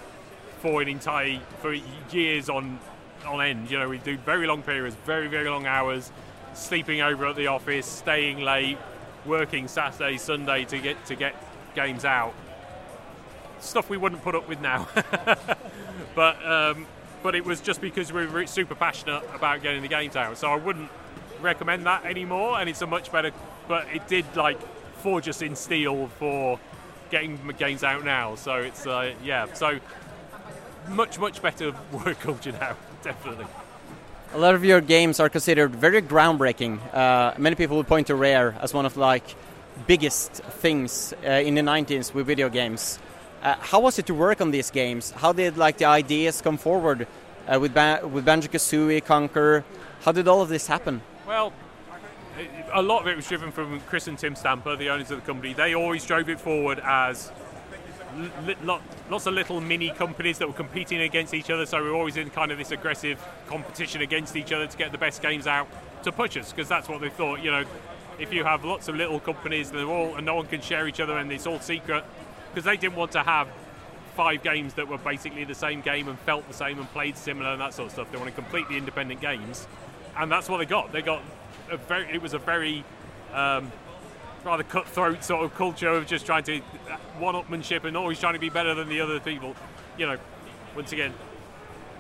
[0.60, 1.74] for an entire for
[2.12, 2.80] years on
[3.26, 3.70] on end.
[3.70, 6.12] You know, we do very long periods, very very long hours,
[6.54, 8.78] sleeping over at the office, staying late,
[9.26, 11.36] working Saturday, Sunday to get to get
[11.76, 12.34] games out.
[13.60, 14.88] Stuff we wouldn't put up with now,
[16.16, 16.86] but um,
[17.24, 20.38] but it was just because we were super passionate about getting the games out.
[20.38, 20.90] So I wouldn't
[21.42, 23.32] recommend that anymore, and it's a much better.
[23.68, 24.60] But it did like
[24.98, 26.60] forge us in steel for
[27.10, 28.36] getting games out now.
[28.36, 29.80] So it's uh, yeah, so
[30.90, 33.46] much much better work culture now, definitely.
[34.34, 36.80] A lot of your games are considered very groundbreaking.
[36.94, 39.36] Uh, many people would point to Rare as one of like
[39.86, 43.00] biggest things uh, in the 90s with video games.
[43.42, 45.12] Uh, how was it to work on these games?
[45.12, 47.08] How did like the ideas come forward
[47.48, 49.64] uh, with ba- with Banjo Kazooie, Conquer?
[50.02, 51.02] How did all of this happen?
[51.26, 51.54] Well,
[52.74, 55.26] a lot of it was driven from Chris and Tim Stamper, the owners of the
[55.26, 55.54] company.
[55.54, 57.32] They always drove it forward as
[58.64, 61.66] lots of little mini companies that were competing against each other.
[61.66, 64.92] So we were always in kind of this aggressive competition against each other to get
[64.92, 65.68] the best games out
[66.04, 67.42] to push us, because that's what they thought.
[67.42, 67.66] You know,
[68.20, 71.00] if you have lots of little companies, they're all and no one can share each
[71.00, 72.04] other, and it's all secret,
[72.50, 73.48] because they didn't want to have
[74.16, 77.52] five games that were basically the same game and felt the same and played similar
[77.52, 78.12] and that sort of stuff.
[78.12, 79.68] They wanted completely independent games,
[80.18, 80.92] and that's what they got.
[80.92, 81.22] They got
[81.70, 82.14] a very.
[82.14, 82.84] It was a very
[83.34, 83.72] um,
[84.44, 86.60] rather cutthroat sort of culture of just trying to
[87.20, 89.56] one-upmanship and always trying to be better than the other people.
[89.98, 90.18] You know,
[90.76, 91.14] once again,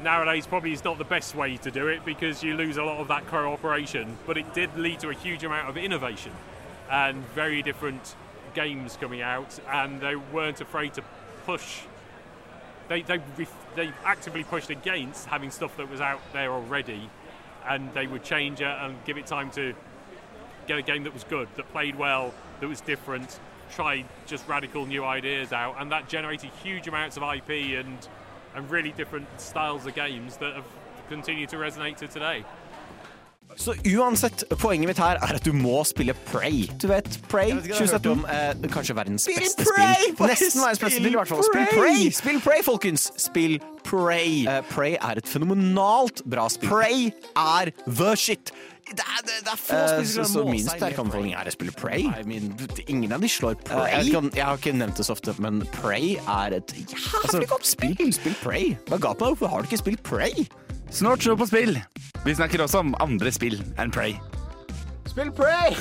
[0.04, 3.00] nowadays probably is not the best way to do it because you lose a lot
[3.00, 4.18] of that cooperation.
[4.26, 6.32] But it did lead to a huge amount of innovation
[6.90, 8.16] and very different
[8.54, 11.04] games coming out, and they weren't afraid to
[11.46, 11.82] push.
[12.88, 13.20] They they
[13.76, 17.10] they actively pushed against having stuff that was out there already,
[17.68, 19.74] and they would change it and give it time to
[20.68, 23.40] get a game that was good, that played well, that was different,
[23.72, 28.08] try just radical new ideas out, and that generated huge amounts of IP and
[28.56, 30.66] and really different styles of games that have
[31.10, 32.44] continued to resonate to today.
[33.58, 36.68] Så uansett, poenget mitt her er at du må spille Prey.
[36.78, 38.12] Du vet, jeg 2017.
[38.12, 40.14] Om, eh, kanskje verdens Spill beste Prey!
[40.14, 40.30] spill.
[40.30, 41.44] Nesten verdens beste spill spill, i hvert fall.
[41.48, 41.68] Spill!
[41.74, 42.10] Prey!
[42.14, 43.10] Spill Pray folkens!
[43.18, 44.46] Spill Prey.
[44.46, 46.70] Uh, Prey er et fenomenalt bra spill.
[46.70, 48.54] Prey er the shit.
[48.88, 51.56] Det er, det, det er få uh, spillere som må min sterke anbefaling er å
[51.58, 52.06] spille Prey.
[52.08, 52.54] I mean,
[52.88, 53.82] ingen av de slår Prey.
[53.82, 57.50] Uh, jeg, kan, jeg har ikke nevnt det så ofte, men Prey er et jævlig
[57.52, 57.98] godt spill.
[58.16, 58.78] Spill Prey.
[58.88, 59.36] Hva er galt med deg?
[59.36, 60.48] Hvorfor har du ikke spilt Prey?
[60.92, 61.78] Snart show på spill.
[62.26, 64.16] Vi snakker også om andre spill enn Prey.
[65.10, 65.76] Spill Prey!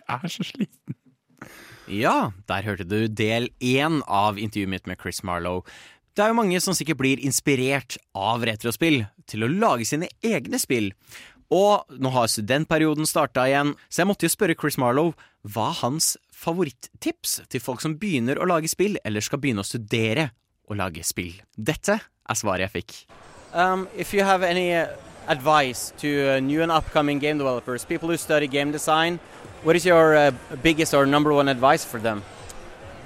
[0.00, 0.96] Jeg er så sliten.
[1.90, 5.66] Ja, der hørte du del én av intervjuet mitt med Chris Marlowe.
[6.14, 10.58] Det er jo mange som sikkert blir inspirert av retrospill til å lage sine egne
[10.62, 10.92] spill.
[11.50, 16.14] Og nå har studentperioden starta igjen, så jeg måtte jo spørre Chris Marlowe hva hans
[16.30, 20.30] favorittips til folk som begynner å lage spill, eller skal begynne å studere
[20.70, 21.34] å lage spill.
[21.58, 21.98] Dette
[22.30, 22.98] er svaret jeg fikk.
[23.52, 24.86] Um, if you have any uh,
[25.26, 29.18] advice to uh, new and upcoming game developers, people who study game design,
[29.64, 30.30] what is your uh,
[30.62, 32.22] biggest or number one advice for them?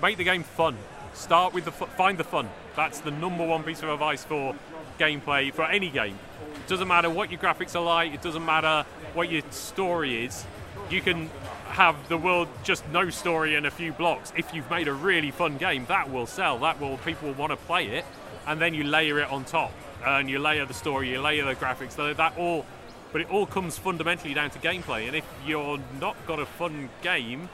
[0.05, 0.77] make the game fun.
[1.15, 2.47] Start with the fu- find the fun.
[2.77, 4.55] That's the number one piece of advice for
[4.99, 6.19] gameplay for any game.
[6.57, 8.13] It doesn't matter what your graphics are like.
[8.13, 10.45] It doesn't matter what your story is.
[10.91, 11.31] You can
[11.69, 14.31] have the world just no story and a few blocks.
[14.37, 16.59] If you've made a really fun game, that will sell.
[16.59, 18.05] That will people will want to play it,
[18.47, 19.73] and then you layer it on top,
[20.05, 21.93] and you layer the story, you layer the graphics.
[21.93, 22.67] So that all,
[23.13, 25.07] but it all comes fundamentally down to gameplay.
[25.07, 27.49] And if you're not got a fun game,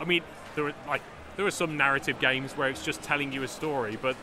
[0.00, 0.22] I mean,
[0.54, 1.02] there are like
[1.36, 4.16] there are some narrative games where it's just telling you a story, but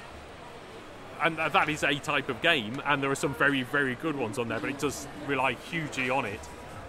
[1.22, 4.38] and that is a type of game, and there are some very very good ones
[4.38, 6.42] on there, but it does rely hugely on it.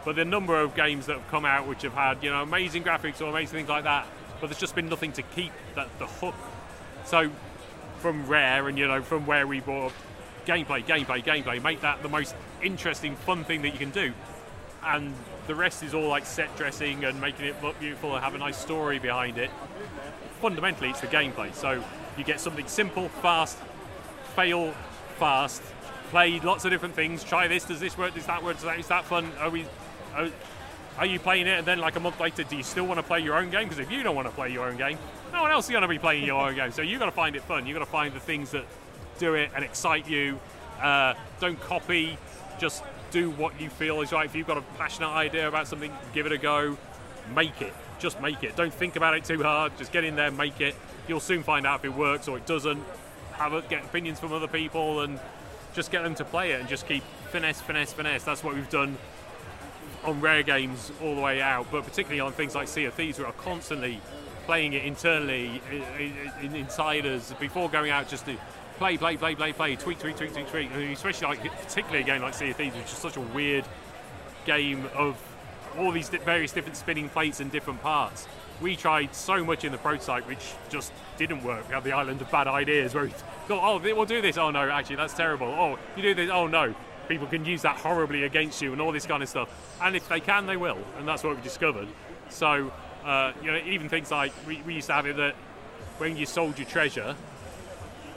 [0.04, 2.82] But the number of games that have come out which have had you know amazing
[2.82, 4.06] graphics or amazing things like that,
[4.40, 6.34] but there's just been nothing to keep that the hook.
[7.04, 7.30] So
[8.00, 9.92] from Rare and you know from where we bought
[10.46, 14.12] gameplay, gameplay, gameplay, make that the most interesting, fun thing that you can do
[14.86, 15.12] and
[15.46, 18.38] the rest is all like set dressing and making it look beautiful and have a
[18.38, 19.50] nice story behind it.
[20.40, 21.52] Fundamentally, it's the gameplay.
[21.54, 21.82] So
[22.16, 23.58] you get something simple, fast,
[24.34, 24.72] fail
[25.18, 25.62] fast,
[26.10, 27.24] play lots of different things.
[27.24, 27.64] Try this.
[27.64, 28.14] Does this work?
[28.14, 28.56] Does that work?
[28.56, 29.30] Does that, is that fun?
[29.40, 29.66] Are we?
[30.14, 30.28] Are,
[30.98, 31.58] are you playing it?
[31.58, 33.68] And then, like a month later, do you still want to play your own game?
[33.68, 34.98] Because if you don't want to play your own game,
[35.32, 36.72] no one else is going to be playing your own game.
[36.72, 37.66] So you got to find it fun.
[37.66, 38.64] You got to find the things that
[39.18, 40.40] do it and excite you.
[40.80, 42.18] Uh, don't copy.
[42.58, 44.26] Just do what you feel is right.
[44.26, 46.76] If you've got a passionate idea about something, give it a go.
[47.34, 47.74] Make it.
[47.98, 48.56] Just make it.
[48.56, 49.76] Don't think about it too hard.
[49.78, 50.74] Just get in there, make it.
[51.08, 52.82] You'll soon find out if it works or it doesn't.
[53.32, 55.20] Have a, get opinions from other people and
[55.74, 58.24] just get them to play it and just keep finesse, finesse, finesse.
[58.24, 58.96] That's what we've done
[60.06, 63.18] on rare games all the way out, but particularly on things like Sea of Thieves,
[63.18, 64.00] we are constantly
[64.46, 65.60] playing it internally
[65.98, 66.66] in, in,
[67.40, 68.36] before going out just to
[68.78, 70.70] play, play, play, play, play, tweak, tweak, tweak, tweak, tweak.
[70.72, 73.64] And especially like particularly a game like Sea of Thieves, which is such a weird
[74.44, 75.20] game of
[75.76, 78.28] all these various different spinning plates and different parts.
[78.60, 81.68] We tried so much in the prototype, which just didn't work.
[81.68, 83.10] We had the island of bad ideas where we
[83.48, 84.38] thought, oh, we'll do this.
[84.38, 85.48] Oh no, actually, that's terrible.
[85.48, 86.30] Oh, you do this.
[86.30, 86.74] Oh no,
[87.08, 89.48] people can use that horribly against you and all this kind of stuff.
[89.82, 90.78] And if they can, they will.
[90.98, 91.88] And that's what we discovered.
[92.28, 92.72] So,
[93.04, 95.34] uh, you know, even things like we, we used to have it that
[95.98, 97.16] when you sold your treasure,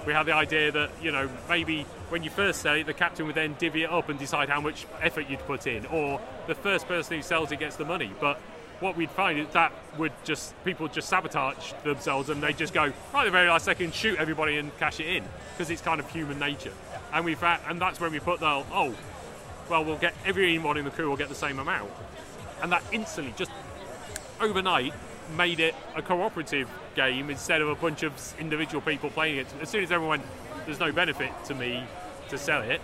[0.06, 3.26] we had the idea that you know maybe when you first sell it, the captain
[3.28, 6.56] would then divvy it up and decide how much effort you'd put in, or the
[6.56, 8.12] first person who sells it gets the money.
[8.20, 8.40] But
[8.80, 12.84] what we'd find is that would just people just sabotage themselves and they just go
[13.14, 16.00] right at the very last second shoot everybody and cash it in because it's kind
[16.00, 16.72] of human nature.
[17.12, 18.96] And we found, and that's when we put the oh,
[19.70, 21.92] well we'll get everyone in the crew will get the same amount,
[22.62, 23.52] and that instantly just
[24.40, 24.94] overnight
[25.36, 29.48] made it a cooperative game instead of a bunch of individual people playing it.
[29.62, 30.22] As soon as everyone
[30.66, 31.84] there's no benefit to me
[32.30, 32.82] to sell it,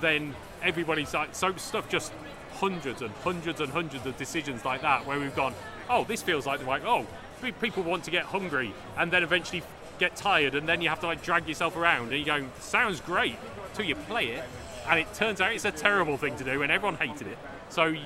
[0.00, 2.12] then everybody's like, so stuff just
[2.54, 5.54] hundreds and hundreds and hundreds of decisions like that where we've gone,
[5.88, 7.06] oh, this feels like the right, oh,
[7.40, 9.62] pe- people want to get hungry and then eventually
[10.02, 13.00] get tired and then you have to like drag yourself around and you're going, sounds
[13.00, 13.36] great
[13.74, 14.42] till you play it
[14.88, 17.38] and it turns out it's a terrible thing to do and everyone hated it.
[17.68, 18.00] So you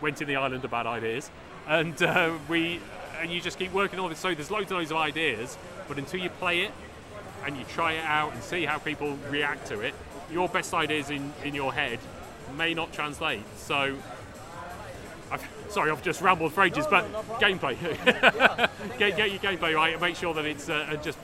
[0.00, 1.30] went in the island of bad ideas
[1.68, 2.80] and uh, we
[3.20, 4.16] and you just keep working on it.
[4.16, 6.72] So there's loads and loads of ideas, but until you play it
[7.44, 9.94] and you try it out and see how people react to it,
[10.32, 11.98] your best ideas in, in your head
[12.56, 13.42] may not translate.
[13.58, 13.96] So,
[15.30, 17.04] I've, sorry, I've just rambled for ages, but
[17.38, 17.76] gameplay.
[18.98, 21.18] get, get your gameplay right and make sure that it's uh, just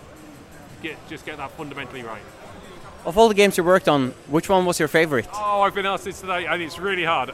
[0.82, 2.22] get just get that fundamentally right.
[3.04, 5.26] Of all the games you worked on, which one was your favorite?
[5.32, 7.30] Oh, I've been asked this today, and it's really hard.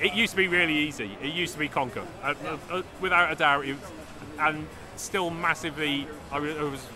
[0.00, 1.18] It used to be really easy.
[1.22, 3.66] It used to be Conquer, uh, uh, uh, without a doubt.
[3.66, 3.90] It was,
[4.38, 6.86] and still massively, I was, it was,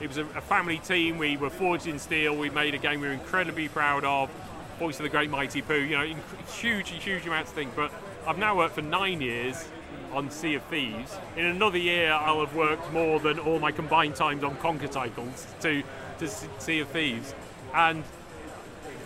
[0.00, 1.18] it was a, a family team.
[1.18, 2.34] We were forged in steel.
[2.34, 4.28] We made a game we were incredibly proud of.
[4.80, 5.74] Voice of the Great Mighty Pooh.
[5.74, 7.72] You know, inc- huge, huge amounts of things.
[7.76, 7.92] But
[8.26, 9.68] I've now worked for nine years
[10.18, 11.16] on Sea of Thieves.
[11.36, 15.46] In another year, I'll have worked more than all my combined times on Conquer titles
[15.60, 15.82] to
[16.18, 17.32] to Sea of Thieves,
[17.72, 18.02] and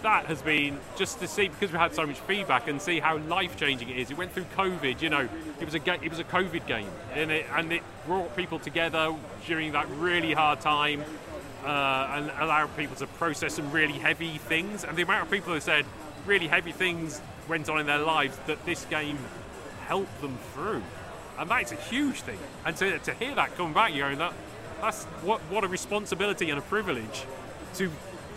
[0.02, 3.18] that has been just to see because we had so much feedback and see how
[3.18, 4.10] life changing it is.
[4.10, 5.28] It went through COVID, you know,
[5.60, 9.14] it was a it was a COVID game, and it and it brought people together
[9.46, 11.04] during that really hard time,
[11.62, 14.82] uh, and allowed people to process some really heavy things.
[14.82, 15.84] And the amount of people who said
[16.24, 19.18] really heavy things went on in their lives that this game
[19.86, 20.82] helped them through,
[21.42, 22.38] and that's a huge thing.
[22.64, 24.32] And to, to hear that come back, you know, that
[24.80, 27.24] that's what what a responsibility and a privilege
[27.74, 27.90] to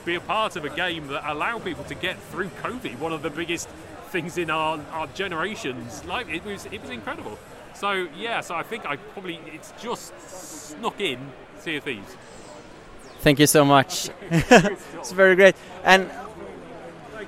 [0.06, 3.22] be a part of a game that allow people to get through COVID, one of
[3.22, 3.70] the biggest
[4.10, 6.04] things in our, our generations.
[6.06, 7.38] Like it was, it was incredible.
[7.76, 11.20] So yeah, so I think I probably it's just snuck in
[11.60, 12.18] Sea of Thieves.
[13.20, 14.10] Thank you so much.
[14.32, 15.56] it's very great.
[15.84, 16.10] And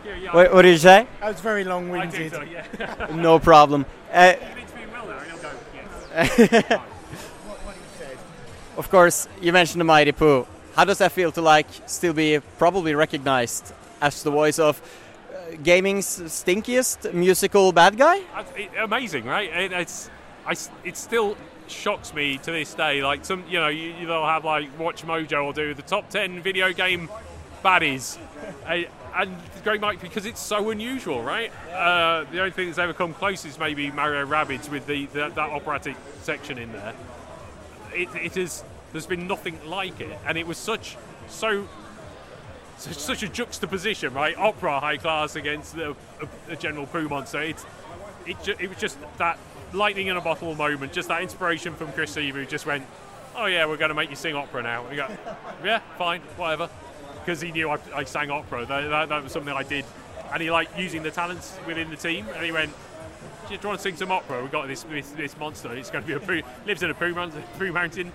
[0.08, 0.14] you.
[0.24, 1.08] Yeah, what, what did you say?
[1.20, 2.12] That was very long-winded.
[2.12, 3.08] did so, yeah.
[3.16, 3.86] No problem.
[4.12, 5.52] Uh, you need to be well there, and I'll go.
[5.74, 6.07] Yes.
[8.78, 10.48] of course, you mentioned the Mighty Pooh.
[10.76, 14.82] How does that feel to like still be probably recognized as the voice of
[15.32, 18.22] uh, gaming's stinkiest musical bad guy?
[18.56, 19.50] It, amazing, right?
[19.50, 20.10] It, it's,
[20.46, 21.38] I it still
[21.68, 23.04] shocks me to this day.
[23.04, 26.42] Like some, you know, you, they'll have like Watch Mojo or do the top ten
[26.42, 27.10] video game
[27.64, 28.18] baddies,
[28.66, 28.84] Uh,
[29.18, 31.52] and Great Mike because it's so unusual, right?
[31.74, 35.30] Uh, the only thing that's ever come close is maybe Mario Rabbids with the, the
[35.30, 36.94] that operatic section in there.
[37.94, 38.64] It, it is.
[38.92, 40.98] There's been nothing like it, and it was such
[41.28, 41.68] so
[42.78, 44.38] such, such a juxtaposition, right?
[44.38, 45.92] Opera high class against the,
[46.22, 47.42] a, a general poo monster.
[47.42, 47.66] It's
[48.26, 49.40] it, ju- it was just that
[49.74, 52.86] lightning in a bottle moment, just that inspiration from Chris Eve who just went,
[53.36, 55.18] "Oh yeah, we're going to make you sing opera now." And you go,
[55.64, 56.70] "Yeah, fine, whatever,"
[57.28, 58.66] because he knew I, I sang opera.
[58.66, 59.84] That, that, that was something I did,
[60.32, 62.26] and he liked using the talents within the team.
[62.34, 62.72] And he went,
[63.50, 64.42] "Do you want to sing some opera?
[64.42, 65.74] We've got this this, this monster.
[65.76, 68.14] It's going to be a poo, lives in a poo, mon- poo mountain."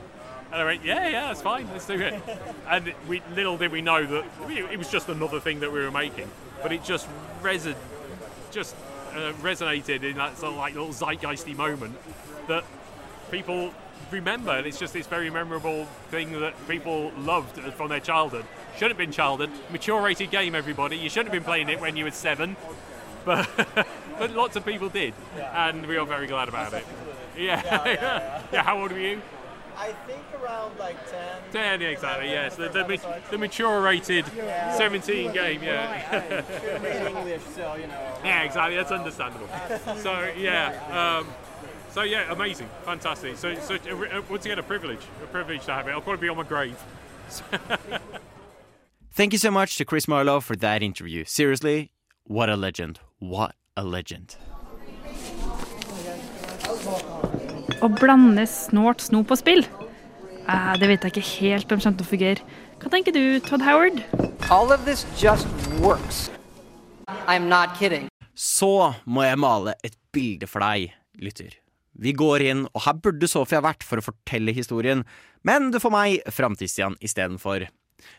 [0.51, 2.23] And I went, yeah, yeah, that's fine, let's do it.
[2.69, 5.91] And we little did we know that it was just another thing that we were
[5.91, 6.31] making,
[6.63, 7.09] but it just
[7.41, 7.75] reson-
[8.51, 8.77] just
[9.15, 11.97] uh, resonated in that sort of like little zeitgeisty moment
[12.49, 12.65] that
[13.31, 13.73] people
[14.11, 14.51] remember.
[14.51, 18.45] And it's just this very memorable thing that people loved from their childhood.
[18.75, 20.97] Shouldn't have been childhood, mature rated game, everybody.
[20.97, 22.57] You shouldn't have been playing it when you were seven,
[23.25, 23.49] but
[24.19, 25.15] but lots of people did,
[25.55, 26.85] and we are very glad about it.
[27.37, 28.63] Yeah, yeah, yeah.
[28.63, 29.21] How old were you?
[29.77, 31.21] I think around like 10.
[31.53, 32.57] 10, yeah, exactly, yes.
[32.57, 34.27] The, the, ma- the mature rated
[34.77, 36.45] 17 game, yeah.
[37.09, 38.15] English, so you know.
[38.25, 39.49] yeah, exactly, that's understandable.
[39.97, 41.19] So, yeah.
[41.21, 41.27] Um,
[41.91, 43.37] so, yeah, amazing, fantastic.
[43.37, 45.93] So, so uh, once again, a privilege, a privilege to have it.
[45.93, 46.79] I'll probably be on my grave.
[49.15, 51.25] Thank you so much to Chris Marlowe for that interview.
[51.27, 51.93] Seriously,
[52.25, 52.99] what a legend.
[53.19, 54.39] What a legend.
[57.85, 59.67] Å blande snålt snop og spill?
[60.49, 62.47] Eh, det vet jeg ikke helt om kommer til å fungere.
[62.81, 64.01] Hva tenker du, Todd Howard?
[64.49, 65.45] All of this just
[65.85, 66.31] works.
[67.29, 68.09] I'm not kidding.
[68.33, 71.53] Så må jeg male et bilde for deg, lytter.
[72.01, 75.05] Vi går inn, og her burde Sofia vært for å fortelle historien,
[75.45, 77.69] men du får meg, Framtidsstian, istedenfor.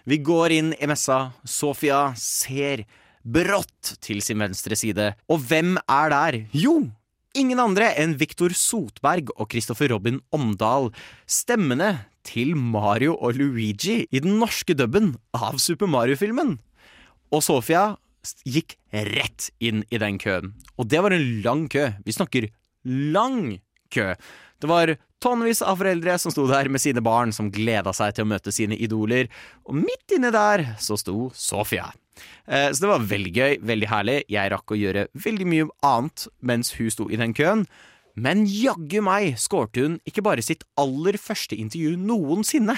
[0.10, 2.86] Vi går inn i messa, Sofia ser
[3.24, 6.40] brått til sin venstre side, og hvem er der?
[6.52, 6.76] Jo,
[7.38, 10.92] ingen andre enn Viktor Sotberg og Christopher Robin Omdal.
[11.30, 16.58] Stemmene til Mario og Luigi i den norske dubben av Super Mario-filmen.
[17.34, 17.94] Og Sofia
[18.48, 20.54] gikk rett inn i den køen.
[20.78, 21.90] Og det var en lang kø.
[22.06, 22.48] Vi snakker
[22.86, 23.60] lang
[23.94, 24.14] kø.
[24.62, 28.26] Det var tonnevis av foreldre som sto der med sine barn som gleda seg til
[28.26, 29.30] å møte sine idoler,
[29.64, 31.88] og midt inne der så sto Sofia.
[32.46, 34.18] Eh, Så det var veldig gøy, veldig herlig.
[34.30, 37.66] Jeg rakk å gjøre veldig mye annet mens hun sto i den køen.
[38.16, 42.76] Men jaggu meg skårte hun ikke bare sitt aller første intervju noensinne,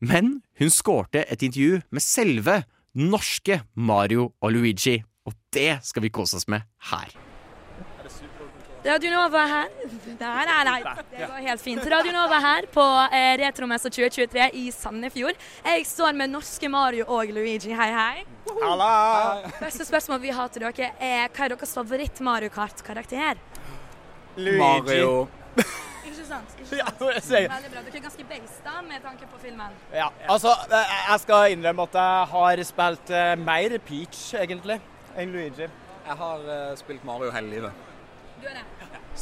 [0.00, 2.62] men hun skårte et intervju med selve
[2.96, 5.02] norske Mario og Luigi.
[5.28, 7.12] Og det skal vi kose oss med her.
[8.84, 9.68] Radio Nova her.
[10.18, 10.94] Nei, nei, nei.
[11.10, 11.84] Det går helt fint.
[11.86, 12.82] Radio Nova her på
[13.14, 15.38] eh, Retromessa 2023 i Sandefjord.
[15.62, 17.70] Jeg står med norske Mario og Luigi.
[17.78, 18.24] Hei, hei.
[19.60, 23.38] Første spørsmål vi har til dere er hva er deres favoritt-Mario Kart-karakter?
[24.34, 25.28] Mario.
[25.54, 26.58] Ikke sant?
[26.58, 26.74] Ikke sant?
[26.74, 27.84] Ja, jeg Veldig bra.
[27.86, 29.78] Dere er ganske da, med tanke på filmen.
[29.94, 34.80] Ja, altså, jeg skal innrømme at jeg har spilt eh, mer Peach, egentlig,
[35.14, 35.70] enn Luigi.
[36.02, 37.88] Jeg har uh, spilt Mario hele livet.
[38.42, 38.64] Du er det?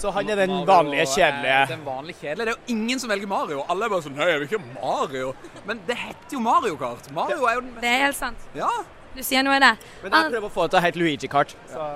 [0.00, 1.66] Så han er den vanlige, kjedelige.
[1.68, 2.46] Den vanlige kjedelige.
[2.46, 3.64] Det er jo ingen som velger Mario.
[3.68, 5.34] Alle er bare sånn Nei, jeg vil ikke Mario.
[5.68, 7.10] Men det heter jo Mario Kart.
[7.12, 8.48] Mario er jo den Det er helt sant.
[8.56, 8.70] Ja.
[9.12, 9.74] Du sier noe i det.
[10.04, 11.56] Men jeg prøver å få det til å hete Luigi-kart.
[11.72, 11.88] Så,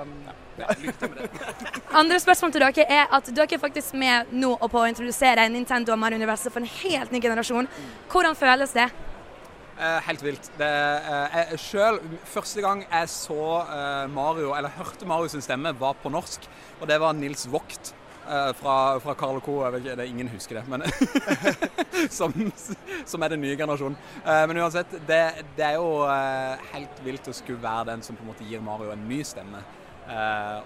[1.99, 5.47] Andre spørsmål til dere er at dere er faktisk med nå og på å introdusere
[5.51, 7.67] Nintendo og Mario-universet for en helt ny generasjon.
[8.11, 8.87] Hvordan føles det?
[9.75, 10.51] Eh, helt vilt.
[10.57, 15.73] Det, eh, jeg selv, første gang jeg så eh, Mario, eller hørte Mario sin stemme,
[15.79, 16.47] var på norsk.
[16.79, 17.95] Og det var Nils Vogt
[18.25, 19.59] fra, fra Carl Co.
[19.63, 20.81] Jeg vet ikke, det ingen husker det, men
[22.17, 22.33] som,
[23.05, 23.97] som er den nye generasjonen.
[24.25, 25.19] Men uansett, det,
[25.53, 26.07] det er jo
[26.71, 29.61] helt vilt å skulle være den som på en måte gir Mario en ny stemme.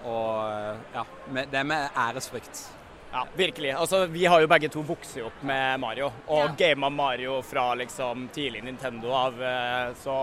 [0.08, 1.04] Og ja,
[1.36, 2.64] det er med æresfrykt.
[3.12, 3.72] Ja, virkelig.
[3.74, 8.28] Altså, vi har jo begge to vokst opp med Mario, og gama Mario fra liksom
[8.34, 10.16] tidlig Nintendo av, eh, så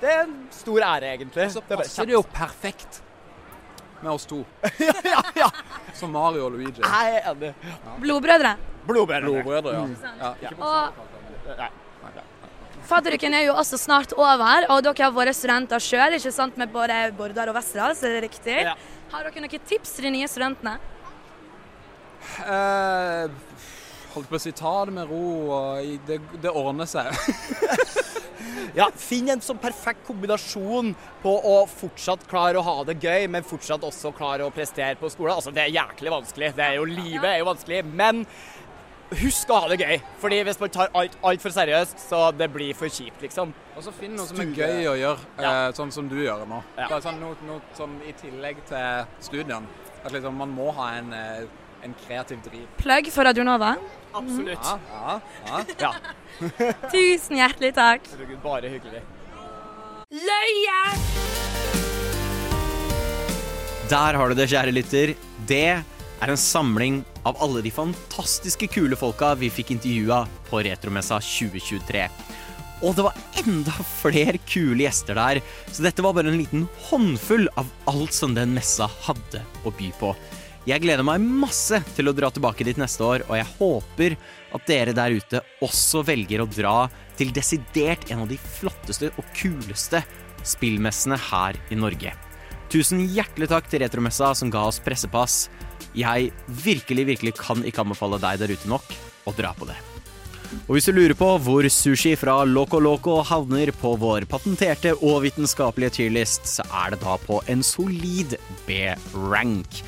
[0.00, 1.50] det er en stor ære, egentlig.
[1.52, 3.02] Så Det er passer det jo perfekt
[4.00, 4.40] med oss to.
[4.78, 5.50] ja, ja, ja.
[5.98, 6.80] Som Mario og Luigi.
[6.80, 7.52] Jeg er enig.
[8.00, 8.54] Blodbrødre.
[8.86, 9.26] Blodbrødre.
[9.26, 9.84] Blodbrødre, ja.
[9.84, 9.96] Mm.
[10.20, 10.32] ja.
[10.40, 11.68] Ikke Og Nei.
[12.88, 16.72] fadderuken er jo også snart over, og dere har vært studenter sjøl, ikke sant, med
[16.72, 18.56] både Bordar og Westerdals, er det riktig?
[18.70, 18.74] Ja.
[19.12, 20.78] Har dere noen tips til de nye studentene?
[22.38, 23.30] Eh,
[24.14, 25.24] holdt på å si ta det med ro,
[25.54, 27.10] og det, det ordner seg.
[28.74, 30.92] Ja, Finn en sånn perfekt kombinasjon
[31.24, 35.10] på å fortsatt klare å ha det gøy, men fortsatt også klare å prestere på
[35.10, 35.34] skolen.
[35.34, 36.52] Altså, Det er jæklig vanskelig.
[36.56, 37.80] Det er jo, Livet er jo vanskelig.
[37.84, 38.22] Men
[39.20, 39.96] husk å ha det gøy.
[40.22, 43.52] Fordi hvis man tar alt altfor seriøst, så det blir for kjipt, liksom.
[43.74, 45.50] Og så finn noe som er gøy å gjøre, Ja.
[45.66, 46.62] eh, sånn som du gjør nå.
[46.78, 46.86] Ja.
[46.88, 49.66] Bare sånn, noe, noe sånn i tillegg til studiene.
[50.04, 51.42] At liksom, man må ha en, eh,
[51.84, 52.66] en kreativ driv.
[52.80, 53.74] Plugg for Radio Nova.
[54.12, 54.72] Absolutt.
[54.92, 55.94] Ja, ja, ja.
[56.92, 58.08] Tusen hjertelig takk.
[58.42, 59.02] Bare hyggelig.
[60.10, 60.80] Løye!
[63.90, 65.14] Der har du det, kjære lytter.
[65.50, 71.18] Det er en samling av alle de fantastiske kule folka vi fikk intervjua på Retromessa
[71.22, 72.04] 2023.
[72.80, 77.48] Og det var enda flere kule gjester der, så dette var bare en liten håndfull
[77.60, 80.14] av alt som den messa hadde å by på.
[80.68, 84.16] Jeg gleder meg masse til å dra tilbake dit neste år, og jeg håper
[84.56, 86.74] at dere der ute også velger å dra
[87.16, 90.02] til desidert en av de flotteste og kuleste
[90.44, 92.12] spillmessene her i Norge.
[92.70, 95.46] Tusen hjertelig takk til Retromessa som ga oss pressepass.
[95.96, 98.92] Jeg virkelig, virkelig kan ikke anbefale deg der ute nok
[99.26, 99.78] å dra på det.
[100.66, 105.22] Og hvis du lurer på hvor sushi fra Loco Loco havner på vår patenterte og
[105.24, 108.34] vitenskapelige tierlist, så er det da på en solid
[108.66, 109.80] B-rank.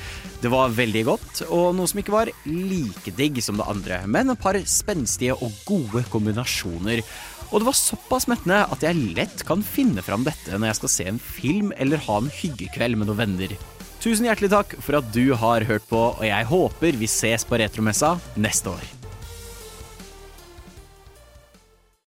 [0.43, 4.33] Det var veldig godt, og noe som ikke var like digg som det andre, men
[4.33, 6.99] et par spenstige og gode kombinasjoner.
[7.53, 10.91] Og det var såpass mettende at jeg lett kan finne fram dette når jeg skal
[10.91, 13.55] se en film eller ha en hyggekveld med noen venner.
[14.03, 17.61] Tusen hjertelig takk for at du har hørt på, og jeg håper vi ses på
[17.61, 19.02] Retromessa neste år.